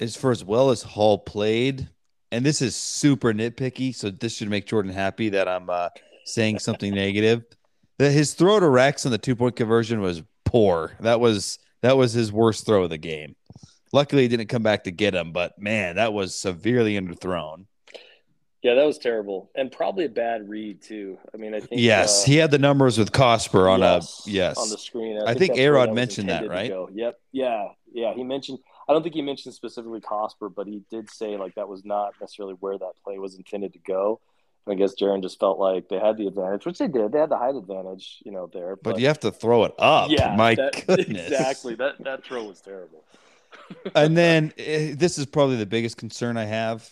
[0.00, 1.88] as for as well as Hall played,
[2.32, 5.90] and this is super nitpicky, so this should make Jordan happy that I'm uh,
[6.24, 7.44] saying something negative.
[7.98, 10.96] That his throw to Rex on the two point conversion was poor.
[11.00, 13.36] That was that was his worst throw of the game.
[13.92, 17.66] Luckily, he didn't come back to get him, but man, that was severely underthrown.
[18.64, 21.18] Yeah, that was terrible, and probably a bad read too.
[21.34, 24.30] I mean, I think Yes, uh, he had the numbers with Cosper on yes, a
[24.30, 24.56] yes.
[24.56, 25.20] on the screen.
[25.20, 26.72] I think that's where A-Rod mentioned that, right?
[26.94, 27.20] Yep.
[27.30, 27.68] Yeah.
[27.92, 28.14] Yeah.
[28.14, 28.58] He mentioned.
[28.88, 32.14] I don't think he mentioned specifically Cosper, but he did say like that was not
[32.20, 34.20] necessarily where that play was intended to go.
[34.66, 37.12] I guess Jaren just felt like they had the advantage, which they did.
[37.12, 38.76] They had the height advantage, you know, there.
[38.76, 40.10] but you have to throw it up.
[40.10, 41.30] yeah, my that- goodness.
[41.30, 41.74] exactly.
[41.74, 43.04] That that throw was terrible.
[43.94, 46.88] and then eh, this is probably the biggest concern I have.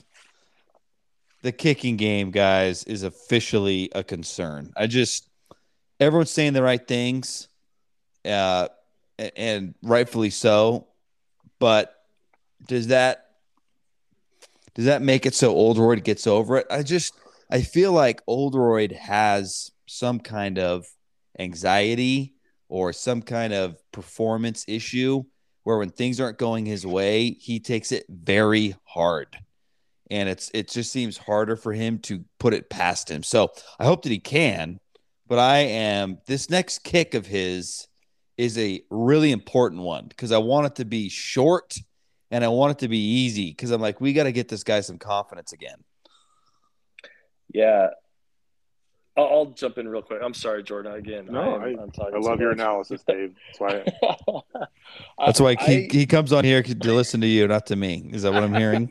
[1.42, 4.72] The kicking game, guys, is officially a concern.
[4.76, 5.28] I just
[5.98, 7.48] everyone's saying the right things,
[8.24, 8.68] uh,
[9.34, 10.86] and rightfully so.
[11.58, 11.96] But
[12.68, 13.30] does that
[14.74, 16.66] does that make it so Oldroyd gets over it?
[16.70, 17.14] I just
[17.52, 20.86] I feel like Oldroyd has some kind of
[21.38, 22.34] anxiety
[22.68, 25.24] or some kind of performance issue
[25.64, 29.36] where when things aren't going his way, he takes it very hard.
[30.10, 33.22] and it's it just seems harder for him to put it past him.
[33.22, 34.78] So I hope that he can,
[35.26, 37.88] but I am this next kick of his
[38.36, 41.76] is a really important one because I want it to be short
[42.30, 44.64] and I want it to be easy because I'm like, we got to get this
[44.64, 45.84] guy some confidence again.
[47.52, 47.88] Yeah.
[49.16, 50.20] I'll, I'll, jump in real quick.
[50.24, 50.94] I'm sorry, Jordan.
[50.94, 53.34] Again, no, I, am I, I love your analysis, Dave.
[53.46, 53.84] That's why.
[54.02, 54.64] I,
[55.26, 58.08] That's why he, he comes on here to listen to you, not to me.
[58.10, 58.90] Is that what I'm hearing?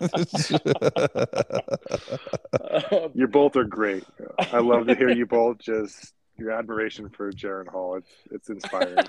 [3.14, 4.04] you both are great.
[4.52, 7.96] I love to hear you both just your admiration for Jaren Hall.
[7.96, 9.06] It's it's inspiring.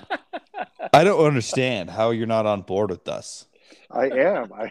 [0.92, 3.46] I don't understand how you're not on board with us.
[3.90, 4.52] I am.
[4.52, 4.70] I.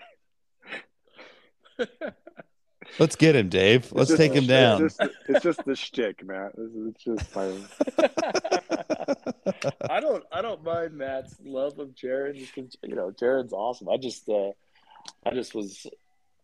[3.00, 3.92] Let's get him, Dave.
[3.92, 4.86] Let's take him down.
[4.86, 6.54] It's just, it's just the shtick, Matt.
[6.58, 7.66] It's, just fine.
[9.90, 10.24] I don't.
[10.32, 12.38] I don't mind Matt's love of Jared.
[12.38, 13.90] You know, Jared's awesome.
[13.90, 14.52] I just, uh,
[15.26, 15.88] I just was,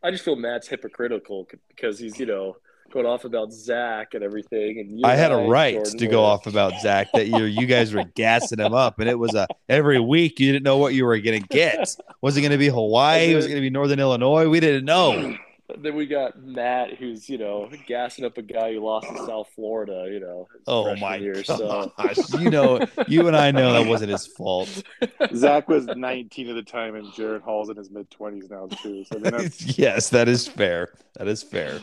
[0.03, 2.57] I just feel Matt's hypocritical because he's, you know,
[2.91, 4.79] going off about Zach and everything.
[4.79, 7.93] And I had a right Jordan to go off about Zach that you you guys
[7.93, 11.05] were gassing him up, and it was a every week you didn't know what you
[11.05, 11.95] were going to get.
[12.21, 13.35] Was it going to be Hawaii?
[13.35, 14.47] Was it going to be Northern Illinois?
[14.47, 15.37] We didn't know.
[15.75, 19.49] Then we got Matt, who's you know gassing up a guy who lost in South
[19.53, 20.07] Florida.
[20.09, 21.91] You know, oh my year, gosh, so.
[22.39, 24.83] you know, you and I know that wasn't his fault.
[25.35, 29.03] Zach was 19 at the time, and Jaren Hall's in his mid 20s now too.
[29.03, 29.19] So
[29.77, 30.93] yes, that is fair.
[31.15, 31.81] That is fair.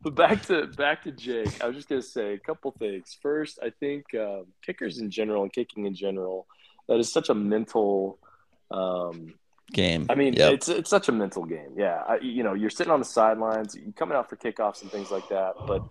[0.00, 1.60] but back to back to Jake.
[1.60, 3.16] I was just gonna say a couple things.
[3.20, 6.46] First, I think um, kickers in general and kicking in general,
[6.88, 8.20] that is such a mental.
[8.70, 9.34] Um,
[9.72, 10.06] game.
[10.08, 10.52] I mean, yep.
[10.54, 11.72] it's it's such a mental game.
[11.76, 14.90] Yeah, I, you know, you're sitting on the sidelines, you're coming out for kickoffs and
[14.90, 15.82] things like that, but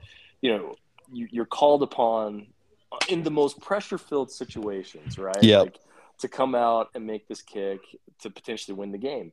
[0.41, 0.75] you know,
[1.11, 2.47] you, you're called upon
[3.07, 5.41] in the most pressure-filled situations, right?
[5.41, 5.59] Yeah.
[5.59, 5.79] Like,
[6.19, 7.79] to come out and make this kick
[8.21, 9.31] to potentially win the game.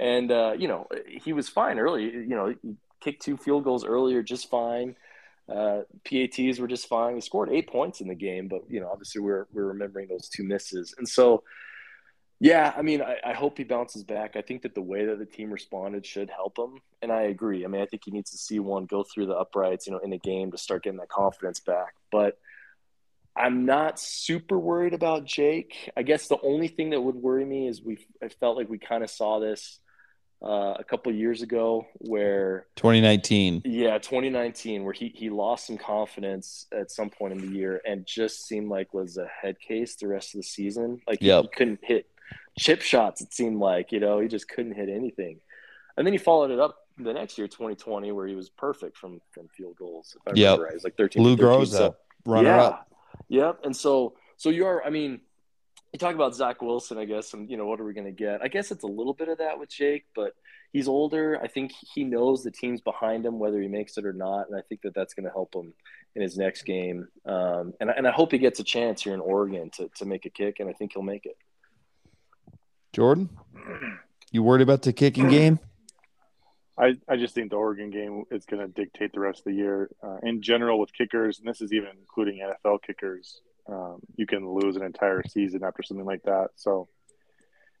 [0.00, 2.04] And uh, you know, he was fine early.
[2.04, 4.96] You know, he kicked two field goals earlier, just fine.
[5.48, 7.14] Uh, PATs were just fine.
[7.14, 10.28] He scored eight points in the game, but you know, obviously we're we're remembering those
[10.28, 10.94] two misses.
[10.98, 11.44] And so,
[12.40, 14.36] yeah, I mean, I, I, hope he bounces back.
[14.36, 17.64] I think that the way that the team responded should help him, and I agree.
[17.64, 19.98] I mean, I think he needs to see one go through the uprights, you know,
[19.98, 21.94] in a game to start getting that confidence back.
[22.10, 22.38] But
[23.36, 25.90] I'm not super worried about Jake.
[25.96, 28.78] I guess the only thing that would worry me is we I felt like we
[28.78, 29.78] kind of saw this
[30.44, 36.66] uh, a couple years ago where 2019 yeah 2019 where he, he lost some confidence
[36.70, 40.06] at some point in the year and just seemed like was a head case the
[40.06, 41.44] rest of the season like yep.
[41.44, 42.06] he, he couldn't hit
[42.58, 43.20] chip shots.
[43.20, 45.40] It seemed like you know he just couldn't hit anything,
[45.96, 49.20] and then he followed it up the next year, 2020, where he was perfect from
[49.32, 50.16] from field goals.
[50.16, 50.46] If I yep.
[50.46, 51.22] remember right, was like 13.
[51.22, 52.92] Lou Groza, so, runner yeah, up.
[53.28, 53.60] Yep.
[53.64, 54.84] And so so you are.
[54.84, 55.20] I mean,
[55.92, 58.12] you talk about Zach Wilson, I guess, and you know what are we going to
[58.12, 58.42] get?
[58.42, 60.32] I guess it's a little bit of that with Jake, but
[60.72, 61.40] he's older.
[61.42, 64.58] I think he knows the team's behind him, whether he makes it or not, and
[64.58, 65.72] I think that that's going to help him
[66.14, 67.08] in his next game.
[67.26, 70.26] Um, and and I hope he gets a chance here in Oregon to to make
[70.26, 71.36] a kick, and I think he'll make it.
[72.94, 73.28] Jordan,
[74.30, 75.58] you worried about the kicking game?
[76.78, 79.54] I, I just think the Oregon game is going to dictate the rest of the
[79.54, 79.90] year.
[80.00, 84.48] Uh, in general, with kickers, and this is even including NFL kickers, um, you can
[84.48, 86.50] lose an entire season after something like that.
[86.54, 86.88] So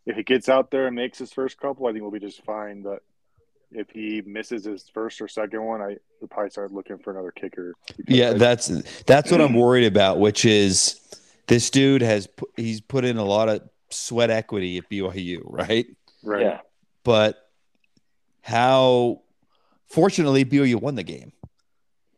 [0.04, 2.44] if he gets out there and makes his first couple, I think we'll be just
[2.44, 2.82] fine.
[2.82, 3.04] But
[3.70, 7.30] if he misses his first or second one, I would probably start looking for another
[7.30, 7.74] kicker.
[8.08, 8.66] Yeah, that's
[9.04, 10.18] that's what I'm worried about.
[10.18, 11.00] Which is
[11.46, 15.86] this dude has he's put in a lot of sweat equity at BYU, right?
[16.22, 16.42] Right.
[16.42, 16.60] Yeah.
[17.02, 17.38] But
[18.42, 19.22] how
[19.86, 21.32] fortunately BYU won the game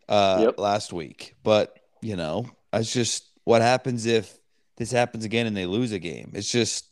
[0.09, 0.59] uh yep.
[0.59, 1.35] last week.
[1.43, 4.37] But, you know, it's just what happens if
[4.77, 6.33] this happens again and they lose a game.
[6.35, 6.87] It's just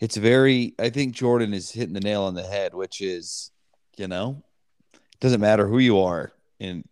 [0.00, 3.50] it's very I think Jordan is hitting the nail on the head, which is,
[3.96, 4.42] you know,
[4.92, 6.84] it doesn't matter who you are and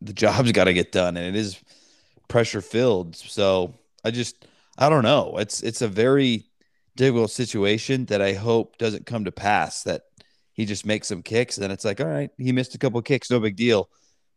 [0.00, 1.58] the job's got to get done and it is
[2.28, 3.16] pressure filled.
[3.16, 4.46] So I just
[4.78, 5.36] I don't know.
[5.38, 6.44] It's it's a very
[6.96, 9.82] difficult situation that I hope doesn't come to pass.
[9.84, 10.02] That
[10.52, 13.00] he just makes some kicks, and then it's like, all right, he missed a couple
[13.02, 13.88] kicks, no big deal.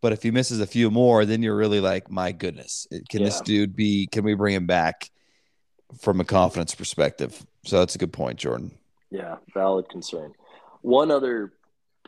[0.02, 3.25] But if he misses a few more, then you're really like, my goodness, can yeah.
[3.25, 4.08] this dude be?
[4.08, 5.10] Can we bring him back
[5.99, 7.45] from a confidence perspective?
[7.65, 8.71] So that's a good point, Jordan.
[9.12, 10.34] Yeah, valid concern.
[10.82, 11.52] One other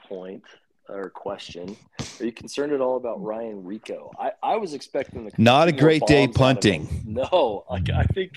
[0.07, 0.43] point
[0.91, 1.75] or question:
[2.19, 4.11] Are you concerned at all about Ryan Rehkow?
[4.19, 7.03] I, I was expecting the not a great day punting.
[7.05, 8.33] No, like I think,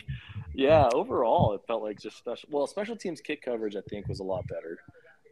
[0.55, 0.89] yeah.
[0.93, 2.49] Overall, it felt like just special.
[2.51, 4.79] Well, special teams kick coverage I think was a lot better,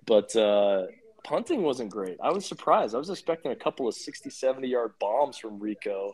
[0.06, 0.87] but uh,
[1.24, 2.16] punting wasn't great.
[2.22, 2.94] I was surprised.
[2.94, 6.12] I was expecting a couple of 60, 70 yard bombs from Rehkow,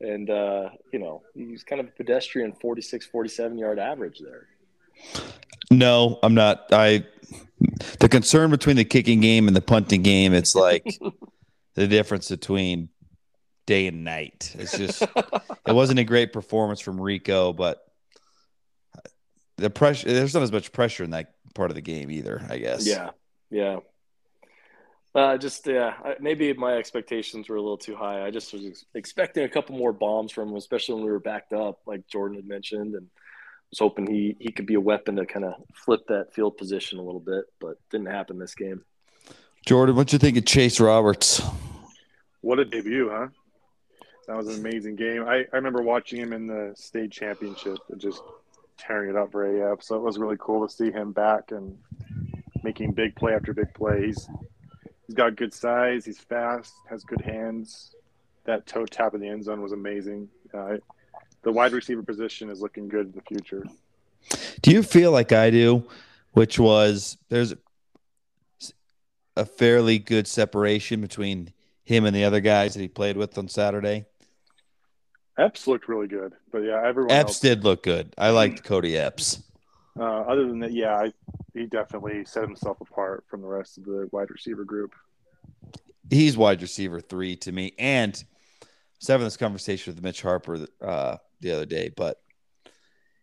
[0.00, 4.48] And, uh, you know, he's kind of a pedestrian 46, 47 yard average there.
[5.70, 6.66] No, I'm not.
[6.72, 7.04] I
[8.00, 10.98] the concern between the kicking game and the punting game, it's like
[11.74, 12.88] the difference between
[13.66, 14.54] day and night.
[14.58, 17.84] It's just it wasn't a great performance from Rehkow, but
[19.56, 22.58] the pressure there's not as much pressure in that part of the game either, I
[22.58, 22.86] guess.
[22.86, 23.10] Yeah.
[23.50, 23.78] Yeah.
[25.14, 28.24] Uh, just yeah, maybe my expectations were a little too high.
[28.24, 31.52] I just was expecting a couple more bombs from him, especially when we were backed
[31.52, 33.08] up, like Jordan had mentioned, and
[33.70, 36.98] was hoping he he could be a weapon to kind of flip that field position
[36.98, 38.84] a little bit, but didn't happen this game.
[39.66, 41.42] Jordan, what do you think of Chase Roberts?
[42.40, 43.28] What a debut, huh?
[44.26, 45.24] That was an amazing game.
[45.26, 48.22] I, I remember watching him in the state championship and just
[48.76, 49.82] tearing it up for AF.
[49.82, 51.76] So it was really cool to see him back and
[52.62, 54.06] making big play after big play.
[54.06, 54.28] He's
[55.06, 56.04] he's got good size.
[56.04, 56.72] He's fast.
[56.88, 57.94] Has good hands.
[58.44, 60.28] That toe tap in the end zone was amazing.
[60.54, 60.76] Uh,
[61.42, 63.64] the wide receiver position is looking good in the future.
[64.62, 65.84] Do you feel like I do,
[66.32, 67.54] which was there's
[69.36, 71.52] a fairly good separation between
[71.84, 74.04] him and the other guys that he played with on Saturday?
[75.38, 78.12] Epps looked really good, but yeah, everyone Epps else, did look good.
[78.18, 79.40] I liked Cody Epps.
[79.98, 81.12] Uh, other than that, yeah, I,
[81.54, 84.94] he definitely set himself apart from the rest of the wide receiver group.
[86.10, 88.22] He's wide receiver three to me, and
[88.62, 88.66] I
[88.98, 92.20] was having this conversation with Mitch Harper uh, the other day, but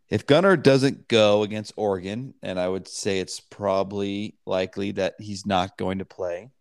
[0.09, 5.45] if Gunner doesn't go against Oregon, and I would say it's probably likely that he's
[5.45, 6.51] not going to play.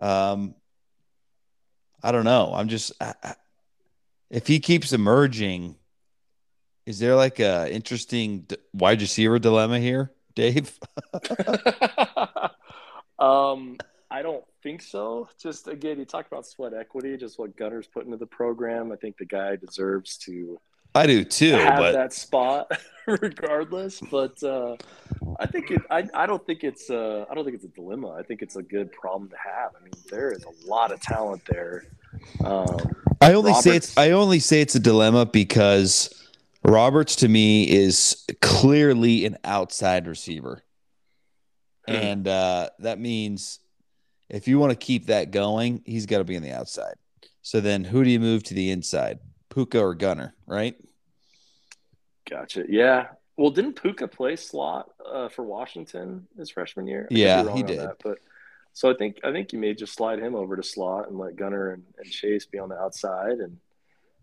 [0.00, 0.54] Um,
[2.02, 2.52] I don't know.
[2.54, 3.14] I'm just I,
[4.30, 5.76] if he keeps emerging,
[6.86, 10.78] is there like a interesting wide receiver dilemma here, Dave?
[13.18, 13.76] um,
[14.10, 15.28] I don't think so.
[15.40, 18.92] Just again, you talk about sweat equity, just what Gunner's put into the program.
[18.92, 20.58] I think the guy deserves to.
[20.94, 22.70] I do too, have but that spot
[23.06, 24.00] regardless.
[24.00, 24.76] But uh,
[25.38, 25.82] I think it.
[25.90, 26.90] I, I don't think it's.
[26.90, 28.12] Uh, I don't think it's a dilemma.
[28.12, 29.72] I think it's a good problem to have.
[29.78, 31.84] I mean, there is a lot of talent there.
[32.44, 32.76] Um,
[33.20, 33.98] I only Roberts, say it's.
[33.98, 36.26] I only say it's a dilemma because
[36.64, 40.62] Roberts to me is clearly an outside receiver,
[41.86, 41.94] hmm.
[41.94, 43.60] and uh, that means
[44.30, 46.94] if you want to keep that going, he's got to be on the outside.
[47.42, 49.20] So then who do you move to the inside?
[49.48, 50.76] Puka or Gunner, right?
[52.28, 52.64] Gotcha.
[52.68, 53.08] Yeah.
[53.36, 57.08] Well, didn't Puka play slot uh, for Washington his freshman year?
[57.10, 57.78] I yeah, he did.
[57.78, 58.18] That, but
[58.72, 61.36] so I think I think you may just slide him over to slot and let
[61.36, 63.38] Gunner and, and Chase be on the outside.
[63.38, 63.58] And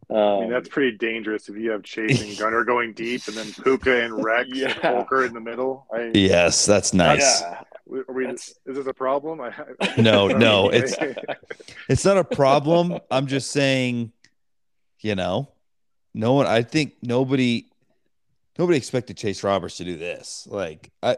[0.09, 3.35] um, I mean that's pretty dangerous if you have Chase and Gunner going deep, and
[3.35, 4.67] then Puka and Rex yeah.
[4.67, 5.87] and Holker in the middle.
[5.91, 7.41] I, yes, that's nice.
[7.41, 7.61] Yeah.
[8.07, 9.41] Are we, is this a problem?
[9.41, 9.53] I,
[9.97, 10.95] no, no, it's
[11.89, 12.99] it's not a problem.
[13.09, 14.11] I'm just saying,
[14.99, 15.49] you know,
[16.13, 16.47] no one.
[16.47, 17.67] I think nobody,
[18.57, 20.47] nobody expected Chase Roberts to do this.
[20.49, 21.17] Like I,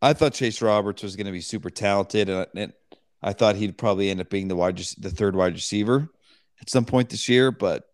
[0.00, 2.72] I thought Chase Roberts was going to be super talented, and, and,
[3.20, 6.08] I thought he'd probably end up being the wide, the third wide receiver
[6.60, 7.50] at some point this year.
[7.50, 7.84] But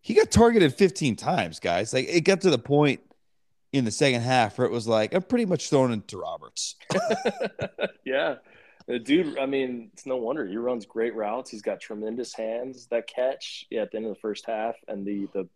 [0.00, 1.92] he got targeted 15 times, guys.
[1.92, 3.00] Like it got to the point
[3.78, 6.76] in the second half where it was like I'm pretty much thrown into Roberts.
[8.04, 8.36] yeah.
[8.86, 11.50] The dude, I mean, it's no wonder he runs great routes.
[11.50, 12.86] He's got tremendous hands.
[12.86, 15.48] That catch yeah, at the end of the first half and the the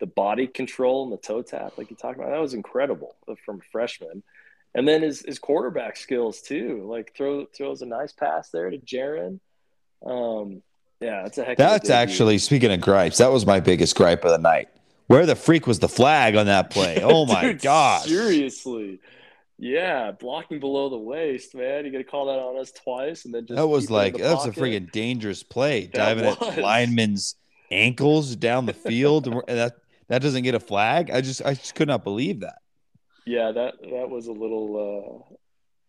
[0.00, 3.60] the body control and the toe tap, like you talked about, that was incredible from
[3.70, 4.22] freshman.
[4.74, 6.84] And then his, his quarterback skills too.
[6.90, 9.38] Like throw throws a nice pass there to Jaren.
[10.04, 10.62] Um,
[11.00, 11.58] yeah, that's a heck.
[11.58, 13.18] That's actually speaking of gripes.
[13.18, 14.68] That was my biggest gripe of the night.
[15.06, 17.00] Where the freak was the flag on that play?
[17.02, 18.06] Oh my god!
[18.06, 19.00] Seriously,
[19.58, 21.84] yeah, blocking below the waist, man.
[21.84, 24.34] You got to call that on us twice, and then just that was like that
[24.34, 26.38] was a freaking dangerous play, that diving was.
[26.40, 27.36] at linemen's
[27.70, 29.74] ankles down the field, that
[30.08, 31.10] that doesn't get a flag.
[31.10, 32.58] I just I just could not believe that.
[33.26, 35.28] Yeah, that that was a little.
[35.30, 35.36] uh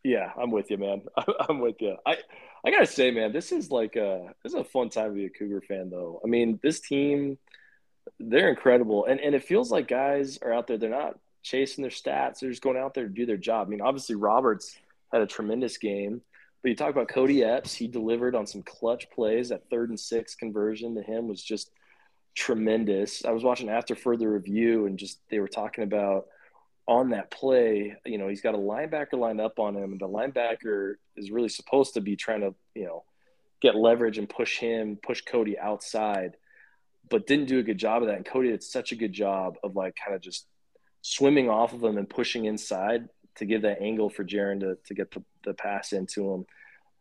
[0.04, 1.01] Yeah, I'm with you, man.
[1.49, 1.97] I'm with you.
[2.06, 2.17] I
[2.65, 5.25] I gotta say, man, this is like a this is a fun time to be
[5.25, 6.21] a Cougar fan, though.
[6.23, 7.38] I mean, this team
[8.19, 9.05] they're incredible.
[9.05, 12.49] And and it feels like guys are out there, they're not chasing their stats, they're
[12.49, 13.67] just going out there to do their job.
[13.67, 14.77] I mean, obviously Roberts
[15.11, 16.21] had a tremendous game,
[16.61, 19.49] but you talk about Cody Epps, he delivered on some clutch plays.
[19.49, 21.71] That third and six conversion to him was just
[22.34, 23.23] tremendous.
[23.23, 26.25] I was watching after further review and just they were talking about
[26.88, 30.07] on that play, you know, he's got a linebacker lined up on him, and the
[30.07, 33.03] linebacker is really supposed to be trying to, you know,
[33.61, 36.36] get leverage and push him, push Cody outside
[37.10, 38.18] but didn't do a good job of that.
[38.18, 40.47] And Cody did such a good job of like kind of just
[41.01, 44.93] swimming off of him and pushing inside to give that angle for Jaren to, to
[44.93, 46.45] get the, the pass into him.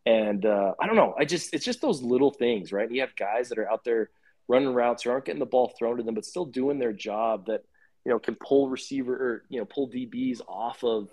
[0.07, 1.15] And uh, I don't know.
[1.19, 2.91] I just, it's just those little things, right?
[2.91, 4.11] You have guys that are out there
[4.49, 7.47] running routes who aren't getting the ball thrown to them, but still doing their job
[7.47, 7.63] that
[8.05, 11.09] you know, can pull receiver or you know pull DBs off of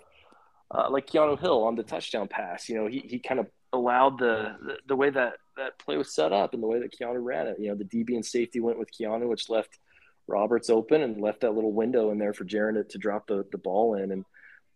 [0.70, 2.68] uh, like Keanu Hill on the touchdown pass.
[2.68, 6.14] You know, he he kind of allowed the, the, the way that that play was
[6.14, 7.56] set up and the way that Keanu ran it.
[7.58, 9.78] You know, the DB and safety went with Keanu, which left
[10.26, 13.44] Roberts open and left that little window in there for Jaren to, to drop the,
[13.52, 14.12] the ball in.
[14.12, 14.24] And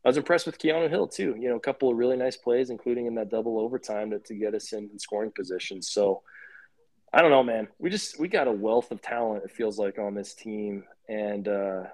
[0.05, 1.37] I was impressed with Keanu Hill too.
[1.39, 4.35] You know, a couple of really nice plays, including in that double overtime to, to
[4.35, 5.91] get us in, in scoring positions.
[5.91, 6.23] So
[7.13, 7.69] I don't know, man.
[7.79, 9.45] We just we got a wealth of talent.
[9.45, 11.85] It feels like on this team, and uh,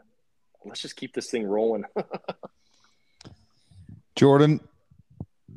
[0.64, 1.84] let's just keep this thing rolling.
[4.16, 4.60] Jordan,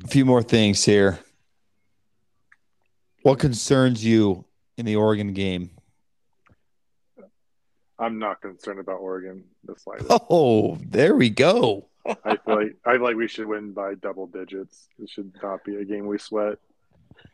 [0.04, 1.18] a few more things here.
[3.26, 4.44] What concerns you
[4.76, 5.70] in the Oregon game?
[7.98, 10.06] I'm not concerned about Oregon the slightest.
[10.30, 11.88] Oh, there we go.
[12.06, 14.86] I feel like I feel like we should win by double digits.
[15.02, 16.58] It should not be a game we sweat.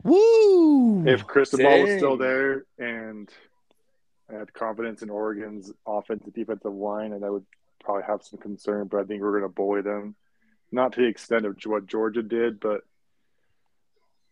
[0.02, 1.06] Woo!
[1.06, 3.28] If Cristobal was still there and
[4.30, 7.44] I had confidence in Oregon's offensive defensive line, and I would
[7.84, 10.14] probably have some concern, but I think we're going to bully them.
[10.70, 12.80] Not to the extent of what Georgia did, but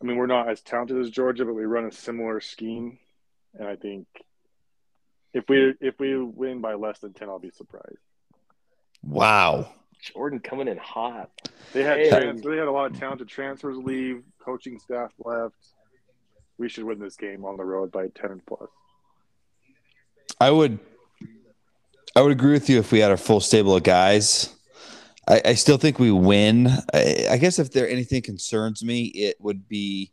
[0.00, 2.98] I mean, we're not as talented as Georgia, but we run a similar scheme.
[3.58, 4.06] And I think
[5.34, 7.98] if we if we win by less than ten, I'll be surprised.
[9.02, 9.72] Wow.
[10.00, 11.30] Jordan coming in hot.
[11.72, 15.54] They had trans- they had a lot of talented transfers leave, coaching staff left.
[16.56, 18.70] We should win this game on the road by ten plus.
[20.40, 20.78] I would
[22.16, 24.54] I would agree with you if we had a full stable of guys.
[25.30, 26.66] I, I still think we win.
[26.92, 30.12] I, I, guess if there anything concerns me, it would be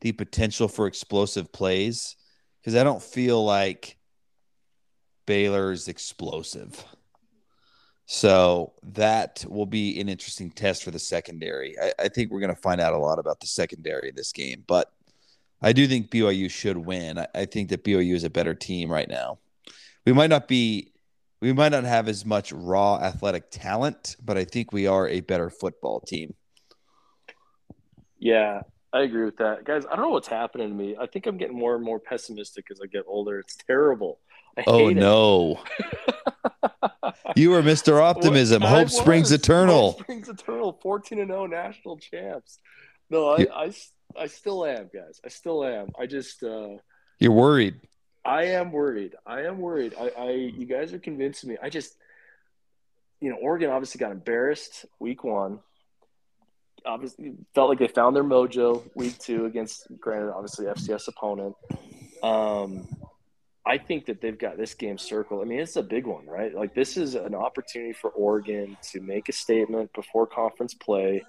[0.00, 2.16] the potential for explosive plays
[2.60, 3.98] because I don't feel like
[5.26, 6.82] Baylor is explosive.
[8.06, 11.76] So that will be an interesting test for the secondary.
[11.78, 14.32] I, I think we're going to find out a lot about the secondary in this
[14.32, 14.90] game, but
[15.60, 17.18] I do think BYU should win.
[17.18, 19.38] I, I think that BYU is a better team right now.
[20.06, 20.93] We might not be
[21.44, 25.20] we might not have as much raw athletic talent, but I think we are a
[25.20, 26.34] better football team.
[28.18, 28.62] Yeah,
[28.94, 29.64] I agree with that.
[29.64, 30.96] Guys, I don't know what's happening to me.
[30.98, 33.40] I think I'm getting more and more pessimistic as I get older.
[33.40, 34.20] It's terrible.
[34.66, 35.62] oh no.
[37.36, 38.00] you are Mr.
[38.00, 38.62] Optimism.
[38.62, 39.92] Hope springs eternal.
[39.92, 40.78] Hope springs eternal.
[40.82, 42.58] 14 and 0 national champs.
[43.10, 43.72] No, I, I,
[44.18, 45.20] I still am, guys.
[45.22, 45.88] I still am.
[46.00, 46.76] I just uh
[47.18, 47.74] You're worried.
[48.24, 49.14] I am worried.
[49.26, 49.94] I am worried.
[49.98, 51.56] I, I you guys are convincing me.
[51.62, 51.94] I just
[53.20, 55.60] you know, Oregon obviously got embarrassed week one.
[56.86, 61.54] Obviously felt like they found their mojo week two against granted obviously FCS opponent.
[62.22, 62.86] Um
[63.66, 65.40] I think that they've got this game circled.
[65.40, 66.54] I mean, it's a big one, right?
[66.54, 71.22] Like this is an opportunity for Oregon to make a statement before conference play,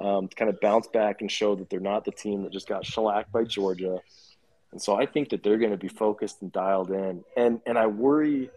[0.00, 2.68] um, to kind of bounce back and show that they're not the team that just
[2.68, 3.98] got shellacked by Georgia.
[4.72, 7.24] And so I think that they're going to be focused and dialed in.
[7.36, 8.50] And and I worry.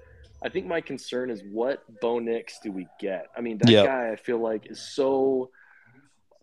[0.43, 3.27] I think my concern is what Bo Nix do we get?
[3.35, 3.85] I mean, that yep.
[3.85, 5.51] guy I feel like is so.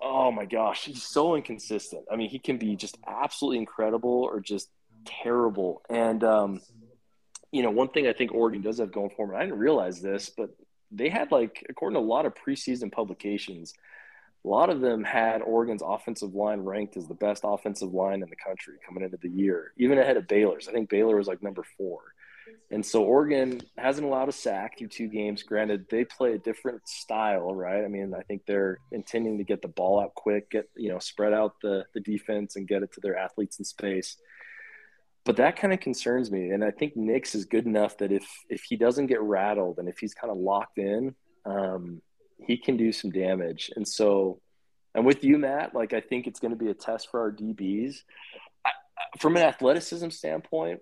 [0.05, 2.05] Oh my gosh, he's so inconsistent.
[2.11, 4.69] I mean, he can be just absolutely incredible or just
[5.05, 5.83] terrible.
[5.89, 6.61] And um,
[7.53, 10.01] you know, one thing I think Oregon does have going for them, I didn't realize
[10.01, 10.51] this, but
[10.91, 13.75] they had like, according to a lot of preseason publications,
[14.45, 18.29] a lot of them had Oregon's offensive line ranked as the best offensive line in
[18.29, 20.69] the country coming into the year, even ahead of Baylor's.
[20.69, 22.01] I think Baylor was like number four.
[22.71, 25.43] And so Oregon hasn't allowed a sack through two games.
[25.43, 27.85] Granted, they play a different style, right?
[27.85, 30.99] I mean, I think they're intending to get the ball out quick, get you know,
[30.99, 34.17] spread out the the defense and get it to their athletes in space.
[35.25, 36.51] But that kind of concerns me.
[36.51, 39.89] And I think Nix is good enough that if if he doesn't get rattled and
[39.89, 41.15] if he's kind of locked in,
[41.45, 42.03] um,
[42.47, 43.71] he can do some damage.
[43.77, 44.41] And so
[44.95, 45.75] I'm with you, Matt.
[45.75, 47.97] Like, I think it's going to be a test for our DBs.
[48.65, 48.71] I,
[49.19, 50.81] from an athleticism standpoint,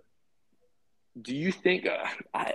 [1.21, 2.05] do you think, uh,
[2.35, 2.55] I,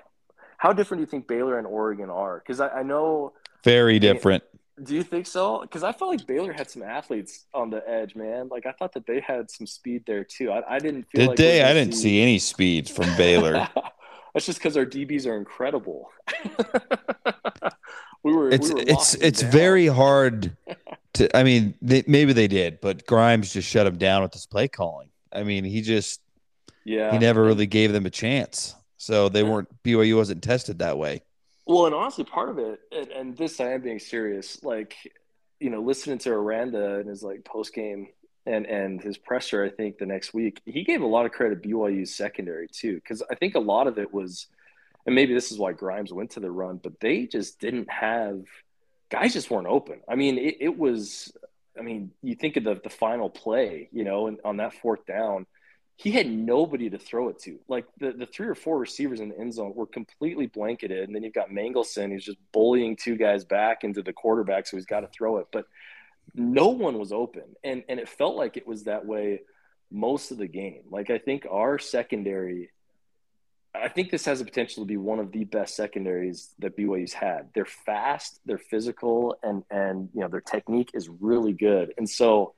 [0.58, 2.40] how different do you think Baylor and Oregon are?
[2.40, 3.34] Because I, I, know.
[3.64, 4.44] Very different.
[4.82, 5.62] Do you think so?
[5.62, 8.50] Because I felt like Baylor had some athletes on the edge, man.
[8.50, 10.52] Like I thought that they had some speed there too.
[10.52, 11.64] I, I didn't feel Did like they?
[11.64, 12.02] I didn't see...
[12.02, 13.70] see any speed from Baylor.
[14.34, 16.10] That's just because our DBs are incredible.
[18.26, 18.50] we were.
[18.50, 19.52] It's we were it's it's down.
[19.52, 20.58] very hard
[21.14, 21.38] to.
[21.38, 24.68] I mean, they, maybe they did, but Grimes just shut him down with his play
[24.68, 25.10] calling.
[25.32, 26.20] I mean, he just.
[26.84, 27.12] Yeah.
[27.12, 29.70] He never really gave them a chance, so they weren't.
[29.84, 31.22] BYU wasn't tested that way.
[31.68, 34.64] Well, and honestly, part of it, and, and this I am being serious.
[34.64, 34.96] Like,
[35.60, 38.08] you know, listening to Aranda and his like post game
[38.48, 41.62] and and his presser, I think the next week he gave a lot of credit
[41.62, 44.48] BYU's secondary too, because I think a lot of it was,
[45.06, 48.42] and maybe this is why Grimes went to the run, but they just didn't have
[49.10, 50.02] guys just weren't open.
[50.08, 51.32] I mean, it, it was.
[51.78, 55.06] I mean, you think of the the final play, you know, and on that fourth
[55.06, 55.46] down,
[55.98, 57.60] he had nobody to throw it to.
[57.68, 61.04] Like the, the three or four receivers in the end zone were completely blanketed.
[61.04, 64.78] And then you've got Mangelson, who's just bullying two guys back into the quarterback, so
[64.78, 65.48] he's got to throw it.
[65.52, 65.66] But
[66.34, 67.56] no one was open.
[67.64, 69.42] And and it felt like it was that way
[69.92, 70.84] most of the game.
[70.90, 72.72] Like I think our secondary
[73.84, 77.14] I think this has the potential to be one of the best secondaries that BYU's
[77.14, 77.50] had.
[77.54, 81.94] They're fast, they're physical, and and you know their technique is really good.
[81.98, 82.54] And so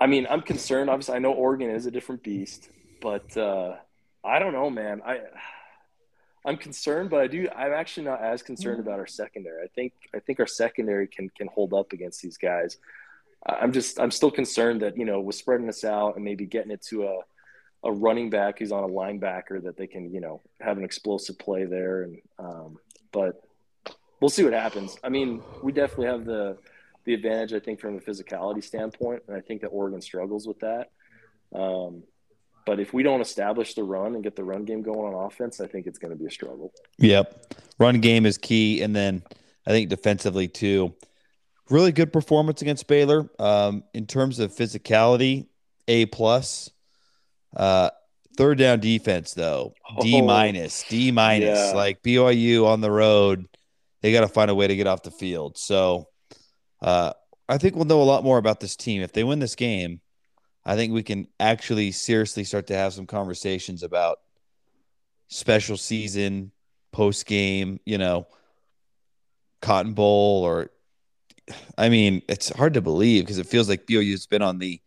[0.00, 0.88] I mean, I'm concerned.
[0.88, 2.70] Obviously, I know Oregon is a different beast,
[3.02, 3.76] but uh,
[4.24, 5.02] I don't know, man.
[5.04, 5.20] I
[6.44, 7.48] I'm concerned, but I do.
[7.54, 9.62] I'm actually not as concerned about our secondary.
[9.62, 12.78] I think I think our secondary can can hold up against these guys.
[13.46, 16.70] I'm just I'm still concerned that you know with spreading this out and maybe getting
[16.70, 17.20] it to a
[17.82, 21.38] a running back who's on a linebacker that they can you know have an explosive
[21.38, 22.78] play there and um,
[23.12, 23.42] but
[24.20, 24.96] we'll see what happens.
[25.02, 26.58] I mean, we definitely have the
[27.04, 29.22] the advantage, I think, from a physicality standpoint.
[29.26, 30.90] And I think that Oregon struggles with that.
[31.54, 32.02] Um,
[32.66, 35.60] but if we don't establish the run and get the run game going on offense,
[35.60, 36.72] I think it's going to be a struggle.
[36.98, 37.54] Yep.
[37.78, 38.82] Run game is key.
[38.82, 39.22] And then
[39.66, 40.94] I think defensively, too.
[41.70, 43.30] Really good performance against Baylor.
[43.38, 45.46] Um, in terms of physicality,
[45.88, 46.70] A plus.
[47.54, 47.90] Uh,
[48.36, 51.58] third down defense, though, D minus, D minus.
[51.58, 51.72] Yeah.
[51.74, 53.46] Like BYU on the road,
[54.02, 55.58] they got to find a way to get off the field.
[55.58, 56.08] So
[56.80, 57.12] uh,
[57.48, 60.00] I think we'll know a lot more about this team if they win this game.
[60.64, 64.18] I think we can actually seriously start to have some conversations about
[65.28, 66.52] special season,
[66.92, 68.26] post game, you know,
[69.62, 70.70] Cotton Bowl, or
[71.76, 74.80] I mean, it's hard to believe because it feels like BYU's been on the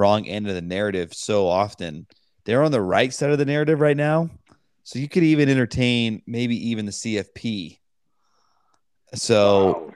[0.00, 2.06] wrong end of the narrative so often.
[2.44, 4.30] They're on the right side of the narrative right now.
[4.82, 7.78] So you could even entertain maybe even the CFP.
[9.14, 9.94] So wow.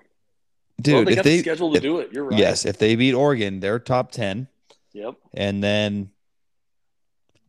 [0.81, 2.39] Dude, well, they if they the schedule to if, do it, you're right.
[2.39, 4.49] Yes, if they beat Oregon, they're top ten.
[4.93, 5.15] Yep.
[5.33, 6.11] And then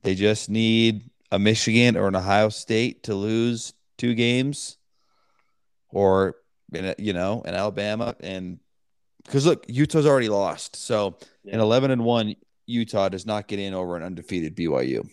[0.03, 4.77] they just need a Michigan or an Ohio State to lose two games,
[5.89, 6.35] or
[6.97, 8.59] you know, an Alabama, and
[9.25, 11.55] because look, Utah's already lost, so yeah.
[11.55, 12.35] an eleven and one
[12.65, 15.07] Utah does not get in over an undefeated BYU.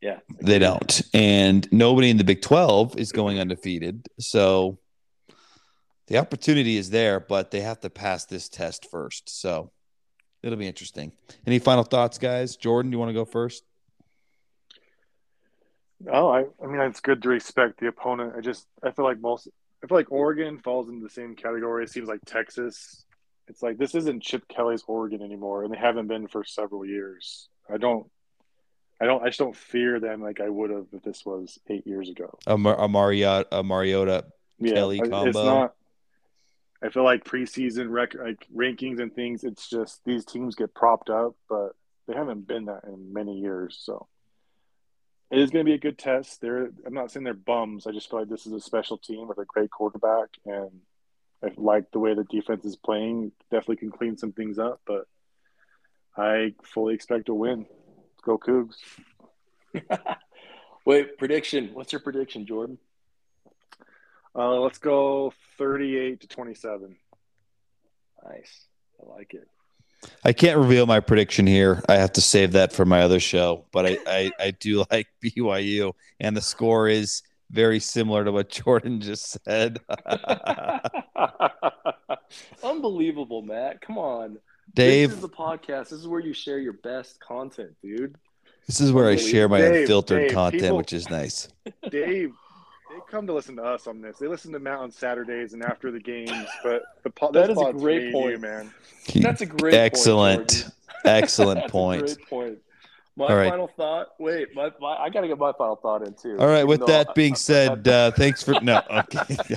[0.00, 4.78] Yeah, they don't, and nobody in the Big Twelve is going undefeated, so
[6.06, 9.40] the opportunity is there, but they have to pass this test first.
[9.40, 9.70] So
[10.42, 11.12] it'll be interesting.
[11.46, 12.56] Any final thoughts, guys?
[12.56, 13.64] Jordan, do you want to go first?
[16.12, 18.34] Oh, I, I mean, it's good to respect the opponent.
[18.36, 19.48] I just, I feel like most,
[19.82, 21.84] I feel like Oregon falls into the same category.
[21.84, 23.06] It seems like Texas.
[23.48, 27.48] It's like this isn't Chip Kelly's Oregon anymore, and they haven't been for several years.
[27.70, 28.06] I don't,
[29.00, 31.86] I don't, I just don't fear them like I would have if this was eight
[31.86, 32.38] years ago.
[32.46, 34.24] A, Mar- a Mariota, a Mariota
[34.58, 35.26] yeah, Kelly combo.
[35.26, 35.74] It's not.
[36.82, 41.08] I feel like preseason rec- like rankings and things, it's just these teams get propped
[41.08, 41.70] up, but
[42.06, 43.78] they haven't been that in many years.
[43.80, 44.06] So
[45.30, 46.40] it is going to be a good test.
[46.40, 47.86] They're, I'm not saying they're bums.
[47.86, 50.70] I just feel like this is a special team with a great quarterback, and
[51.42, 53.32] I like the way the defense is playing.
[53.50, 55.06] Definitely can clean some things up, but
[56.16, 57.66] I fully expect a win.
[57.98, 58.76] Let's go Cougs.
[60.84, 61.70] Wait, prediction.
[61.72, 62.78] What's your prediction, Jordan?
[64.36, 66.96] Uh, let's go 38 to 27.
[68.24, 68.66] Nice.
[69.00, 69.48] I like it.
[70.24, 71.82] I can't reveal my prediction here.
[71.88, 75.08] I have to save that for my other show, but I, I, I do like
[75.22, 77.22] BYU, and the score is
[77.54, 79.80] very similar to what Jordan just said.
[82.62, 83.80] Unbelievable, Matt.
[83.80, 84.38] Come on.
[84.74, 85.10] Dave.
[85.10, 85.90] This is the podcast.
[85.90, 88.16] This is where you share your best content, dude.
[88.66, 91.48] This is where I share my Dave, unfiltered Dave, content, people, which is nice.
[91.90, 92.32] Dave
[92.94, 94.18] they come to listen to us on this.
[94.18, 96.46] They listen to Matt on Saturdays and after the games.
[96.62, 98.72] But the po- that is a great point, you, man.
[99.16, 100.70] That's a great excellent, point,
[101.04, 102.02] excellent point.
[102.02, 102.58] great point.
[103.16, 104.08] My final thought.
[104.18, 106.36] Wait, my, my, I got to get my final thought in too.
[106.38, 106.64] All right.
[106.64, 108.82] With that I, being I, said, I, uh, thanks for no.
[108.90, 109.36] Okay.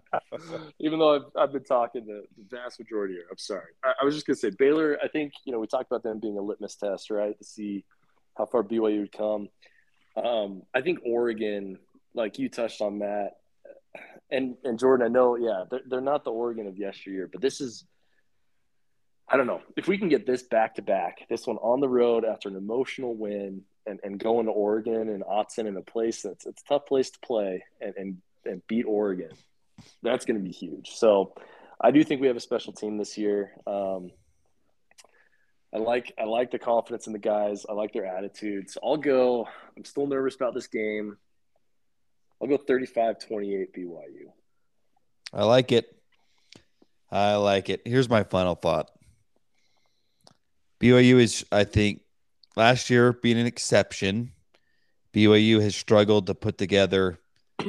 [0.80, 3.70] even though I've, I've been talking the, the vast majority here, I'm sorry.
[3.84, 4.98] I, was just gonna say Baylor.
[5.02, 7.84] I think you know we talked about them being a litmus test, right, to see
[8.36, 9.48] how far BYU would come.
[10.16, 11.78] Um, I think Oregon
[12.14, 13.32] like you touched on that,
[14.30, 17.60] and and Jordan, I know, yeah, they're, they're not the Oregon of yesteryear, but this
[17.60, 17.84] is,
[19.32, 21.88] I don't know, if we can get this back to back, this one on the
[21.88, 26.20] road after an emotional win, and, and going to Oregon and Autzen in a place
[26.20, 29.30] that's it's a tough place to play, and and, and beat Oregon,
[30.02, 30.90] that's going to be huge.
[30.90, 31.32] So,
[31.80, 33.52] I do think we have a special team this year.
[33.66, 34.10] Um,
[35.74, 37.64] I like I like the confidence in the guys.
[37.66, 38.76] I like their attitudes.
[38.84, 39.48] I'll go.
[39.78, 41.16] I'm still nervous about this game.
[42.40, 43.96] I'll go 35 28 BYU.
[45.32, 45.96] I like it.
[47.10, 47.80] I like it.
[47.86, 48.90] Here's my final thought
[50.82, 52.02] BYU is, I think,
[52.56, 54.32] last year being an exception,
[55.14, 57.20] BYU has struggled to put together,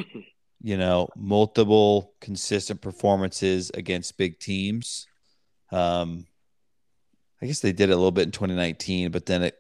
[0.61, 5.07] you know, multiple consistent performances against big teams.
[5.71, 6.25] Um,
[7.39, 9.59] I guess they did it a little bit in 2019, but then it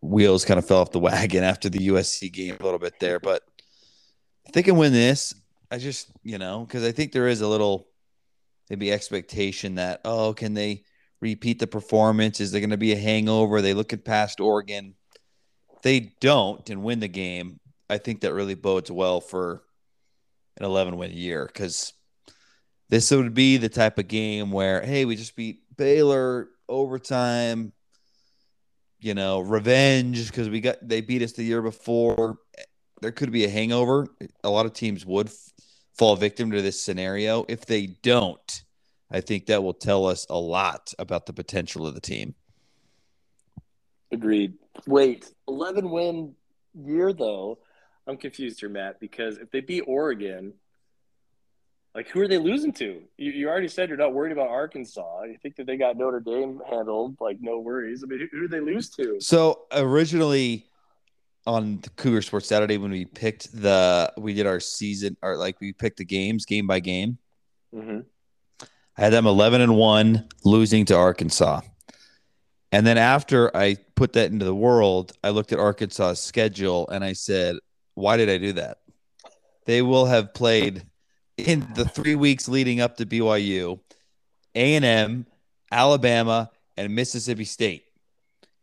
[0.00, 3.18] wheels kind of fell off the wagon after the USC game a little bit there.
[3.18, 3.42] But
[4.44, 5.34] if they can win this,
[5.72, 7.88] I just, you know, because I think there is a little
[8.70, 10.84] maybe expectation that, oh, can they
[11.22, 12.40] repeat the performance?
[12.40, 13.62] Is there going to be a hangover?
[13.62, 14.94] They looking past Oregon?
[15.82, 17.58] They don't and win the game,
[17.92, 19.62] I think that really bodes well for
[20.56, 21.92] an 11 win year because
[22.88, 27.72] this would be the type of game where, hey, we just beat Baylor overtime,
[28.98, 32.38] you know, revenge because we got they beat us the year before.
[33.02, 34.06] There could be a hangover.
[34.42, 35.52] A lot of teams would f-
[35.92, 37.44] fall victim to this scenario.
[37.48, 38.62] If they don't,
[39.12, 42.34] I think that will tell us a lot about the potential of the team.
[44.10, 44.54] Agreed.
[44.86, 46.34] Wait, 11 win
[46.74, 47.58] year though.
[48.06, 50.54] I'm confused here, Matt, because if they beat Oregon,
[51.94, 53.02] like who are they losing to?
[53.16, 55.24] You, you already said you're not worried about Arkansas.
[55.24, 58.02] You think that they got Notre Dame handled, like no worries.
[58.02, 59.20] I mean, who, who do they lose to?
[59.20, 60.66] So originally
[61.46, 65.60] on the Cougar Sports Saturday when we picked the we did our season or like
[65.60, 67.18] we picked the games game by game.
[67.74, 68.00] Mm-hmm.
[68.96, 71.62] I had them 11 and 1 losing to Arkansas.
[72.70, 77.04] And then after I put that into the world, I looked at Arkansas's schedule and
[77.04, 77.56] I said,
[77.94, 78.78] why did I do that?
[79.66, 80.84] They will have played
[81.36, 83.80] in the 3 weeks leading up to BYU,
[84.54, 85.26] A&M,
[85.70, 87.84] Alabama, and Mississippi State.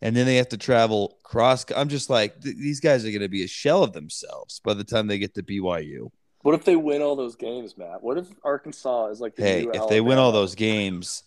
[0.02, 3.30] And then they have to travel cross I'm just like these guys are going to
[3.30, 6.10] be a shell of themselves by the time they get to BYU.
[6.42, 8.02] What if they win all those games, Matt?
[8.02, 9.90] What if Arkansas is like the hey, if Alabama?
[9.90, 11.24] they win all those games,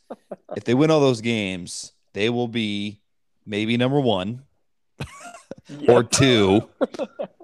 [0.56, 3.00] if they win all those games, they will be
[3.44, 4.44] maybe number one
[5.88, 6.68] or two.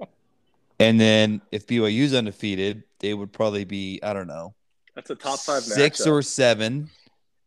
[0.81, 4.55] and then if BYU's undefeated, they would probably be I don't know.
[4.95, 6.11] That's a top five six matchup.
[6.11, 6.91] or seven,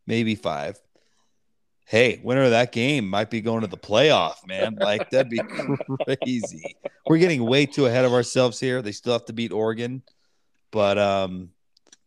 [0.06, 0.80] maybe five.
[1.86, 4.76] Hey, winner of that game might be going to the playoff, man.
[4.76, 5.40] Like that'd be
[6.18, 6.76] crazy.
[7.06, 8.80] We're getting way too ahead of ourselves here.
[8.82, 10.02] They still have to beat Oregon,
[10.70, 11.50] but um,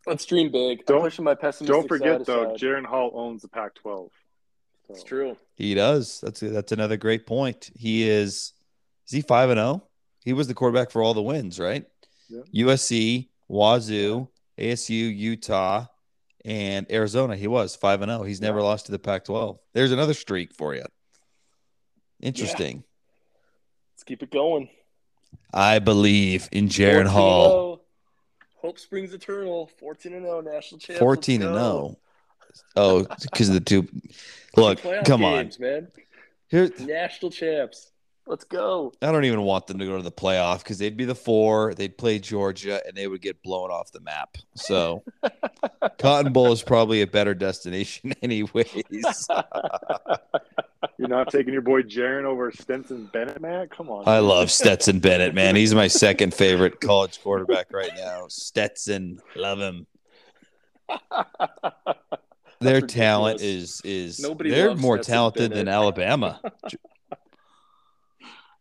[0.08, 0.86] let's dream big.
[0.86, 2.60] Don't- I'm pushing my pessimistic Don't forget side though, aside.
[2.60, 3.84] Jaren Hall owns the Pac-12.
[3.84, 4.10] So,
[4.90, 5.36] It's true.
[5.56, 6.20] he does.
[6.22, 7.70] That's that's another great point.
[7.76, 8.54] He is.
[9.08, 9.84] Is he five and zero?
[10.24, 11.86] He was the quarterback for all the wins, right?
[12.30, 12.42] Yeah.
[12.66, 15.86] USC, Wazoo, ASU, Utah,
[16.46, 17.36] and Arizona.
[17.36, 18.24] He was five and zero.
[18.24, 18.66] He's never Yeah.
[18.66, 19.60] lost to the Pac-12.
[19.74, 20.86] There's another streak for you.
[22.22, 22.84] Interesting.
[23.94, 24.70] Let's keep it going.
[25.54, 27.10] I believe in Jaren oh.
[27.10, 27.82] Hall.
[28.58, 29.70] Hope springs eternal.
[29.80, 31.00] 14 and 0 national champs.
[31.00, 31.98] 14 and 0.
[32.76, 33.88] Oh, because of the two.
[34.56, 35.84] Look, come games, man.
[35.84, 35.92] on.
[36.48, 37.92] Here, National champs.
[38.28, 38.92] Let's go.
[39.04, 41.76] I don't even want them to go to the playoff because they'd be the four.
[41.76, 44.38] They'd play Georgia and they would get blown off the map.
[44.56, 45.04] So,
[46.00, 48.84] Cotton Bowl is probably a better destination, anyways.
[50.98, 53.68] You're not taking your boy Jaren over Stetson Bennett, man?
[53.68, 54.04] Come on.
[54.08, 55.56] I love Stetson Bennett, man.
[55.56, 58.26] He's my second favorite college quarterback right now.
[58.30, 59.86] Stetson, love him.
[62.60, 65.66] Their talent is is Nobody they're more Stetson talented Bennett.
[65.66, 66.42] than Alabama.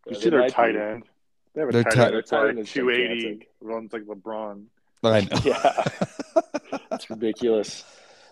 [0.08, 1.04] You see they their tight end.
[1.54, 3.48] They have a Their tight tight- end that's tight like end is 280, gigantic.
[3.60, 4.64] runs like LeBron.
[5.04, 5.38] I know.
[5.44, 6.78] Yeah.
[6.90, 7.84] That's ridiculous.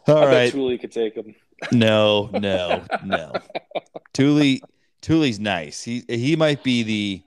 [0.09, 0.31] All I right.
[0.33, 1.35] bet Tooley could take him.
[1.71, 3.33] No, no, no.
[4.15, 4.63] Tooley,
[5.03, 5.83] Tooley's nice.
[5.85, 7.23] He he might be the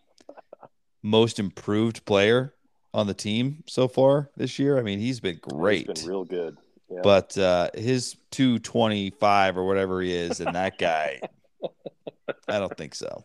[1.04, 2.54] most improved player
[2.93, 4.78] on the team so far this year.
[4.78, 5.88] I mean, he's been great.
[5.88, 6.58] He's been real good.
[6.89, 7.00] Yeah.
[7.04, 11.20] but uh, his 225 or whatever he is, and that guy,
[12.48, 13.24] I don't think so.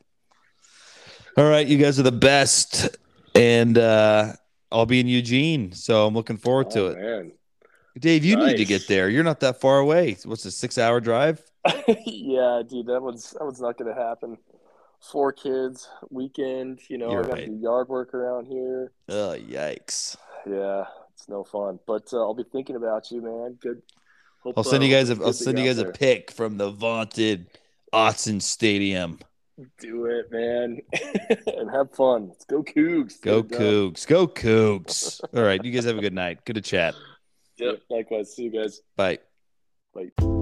[1.36, 2.96] All right, you guys are the best,
[3.34, 4.32] and uh,
[4.72, 6.98] I'll be in Eugene, so I'm looking forward to Oh, it.
[6.98, 7.32] man.
[7.98, 9.08] Dave, you need to get there.
[9.08, 10.16] You're not that far away.
[10.24, 11.42] What's a six-hour drive?
[12.06, 14.38] yeah, dude, that one's that one's not gonna happen.
[15.00, 17.44] Four kids, weekend, you know, You're I got right.
[17.46, 18.92] to do yard work around here.
[19.08, 20.16] Oh, yikes!
[20.46, 21.78] Yeah, it's no fun.
[21.86, 23.58] But uh, I'll be thinking about you, man.
[23.60, 23.82] Good.
[24.42, 25.10] Hope, I'll send uh, you guys.
[25.10, 27.46] A, I'll send you guys a pic from the vaunted
[27.92, 29.18] Autzen Stadium.
[29.78, 30.78] Do it, man,
[31.46, 32.28] and have fun.
[32.28, 33.20] Let's go Cougs.
[33.20, 33.42] Go.
[33.42, 34.06] Cougs!
[34.06, 35.20] Go Cougs!
[35.34, 36.44] All right, you guys have a good night.
[36.44, 36.94] Good to chat.
[37.58, 37.82] Yep.
[37.90, 38.34] Likewise.
[38.34, 38.80] See you guys.
[38.96, 39.18] Bye.
[39.94, 40.39] Bye.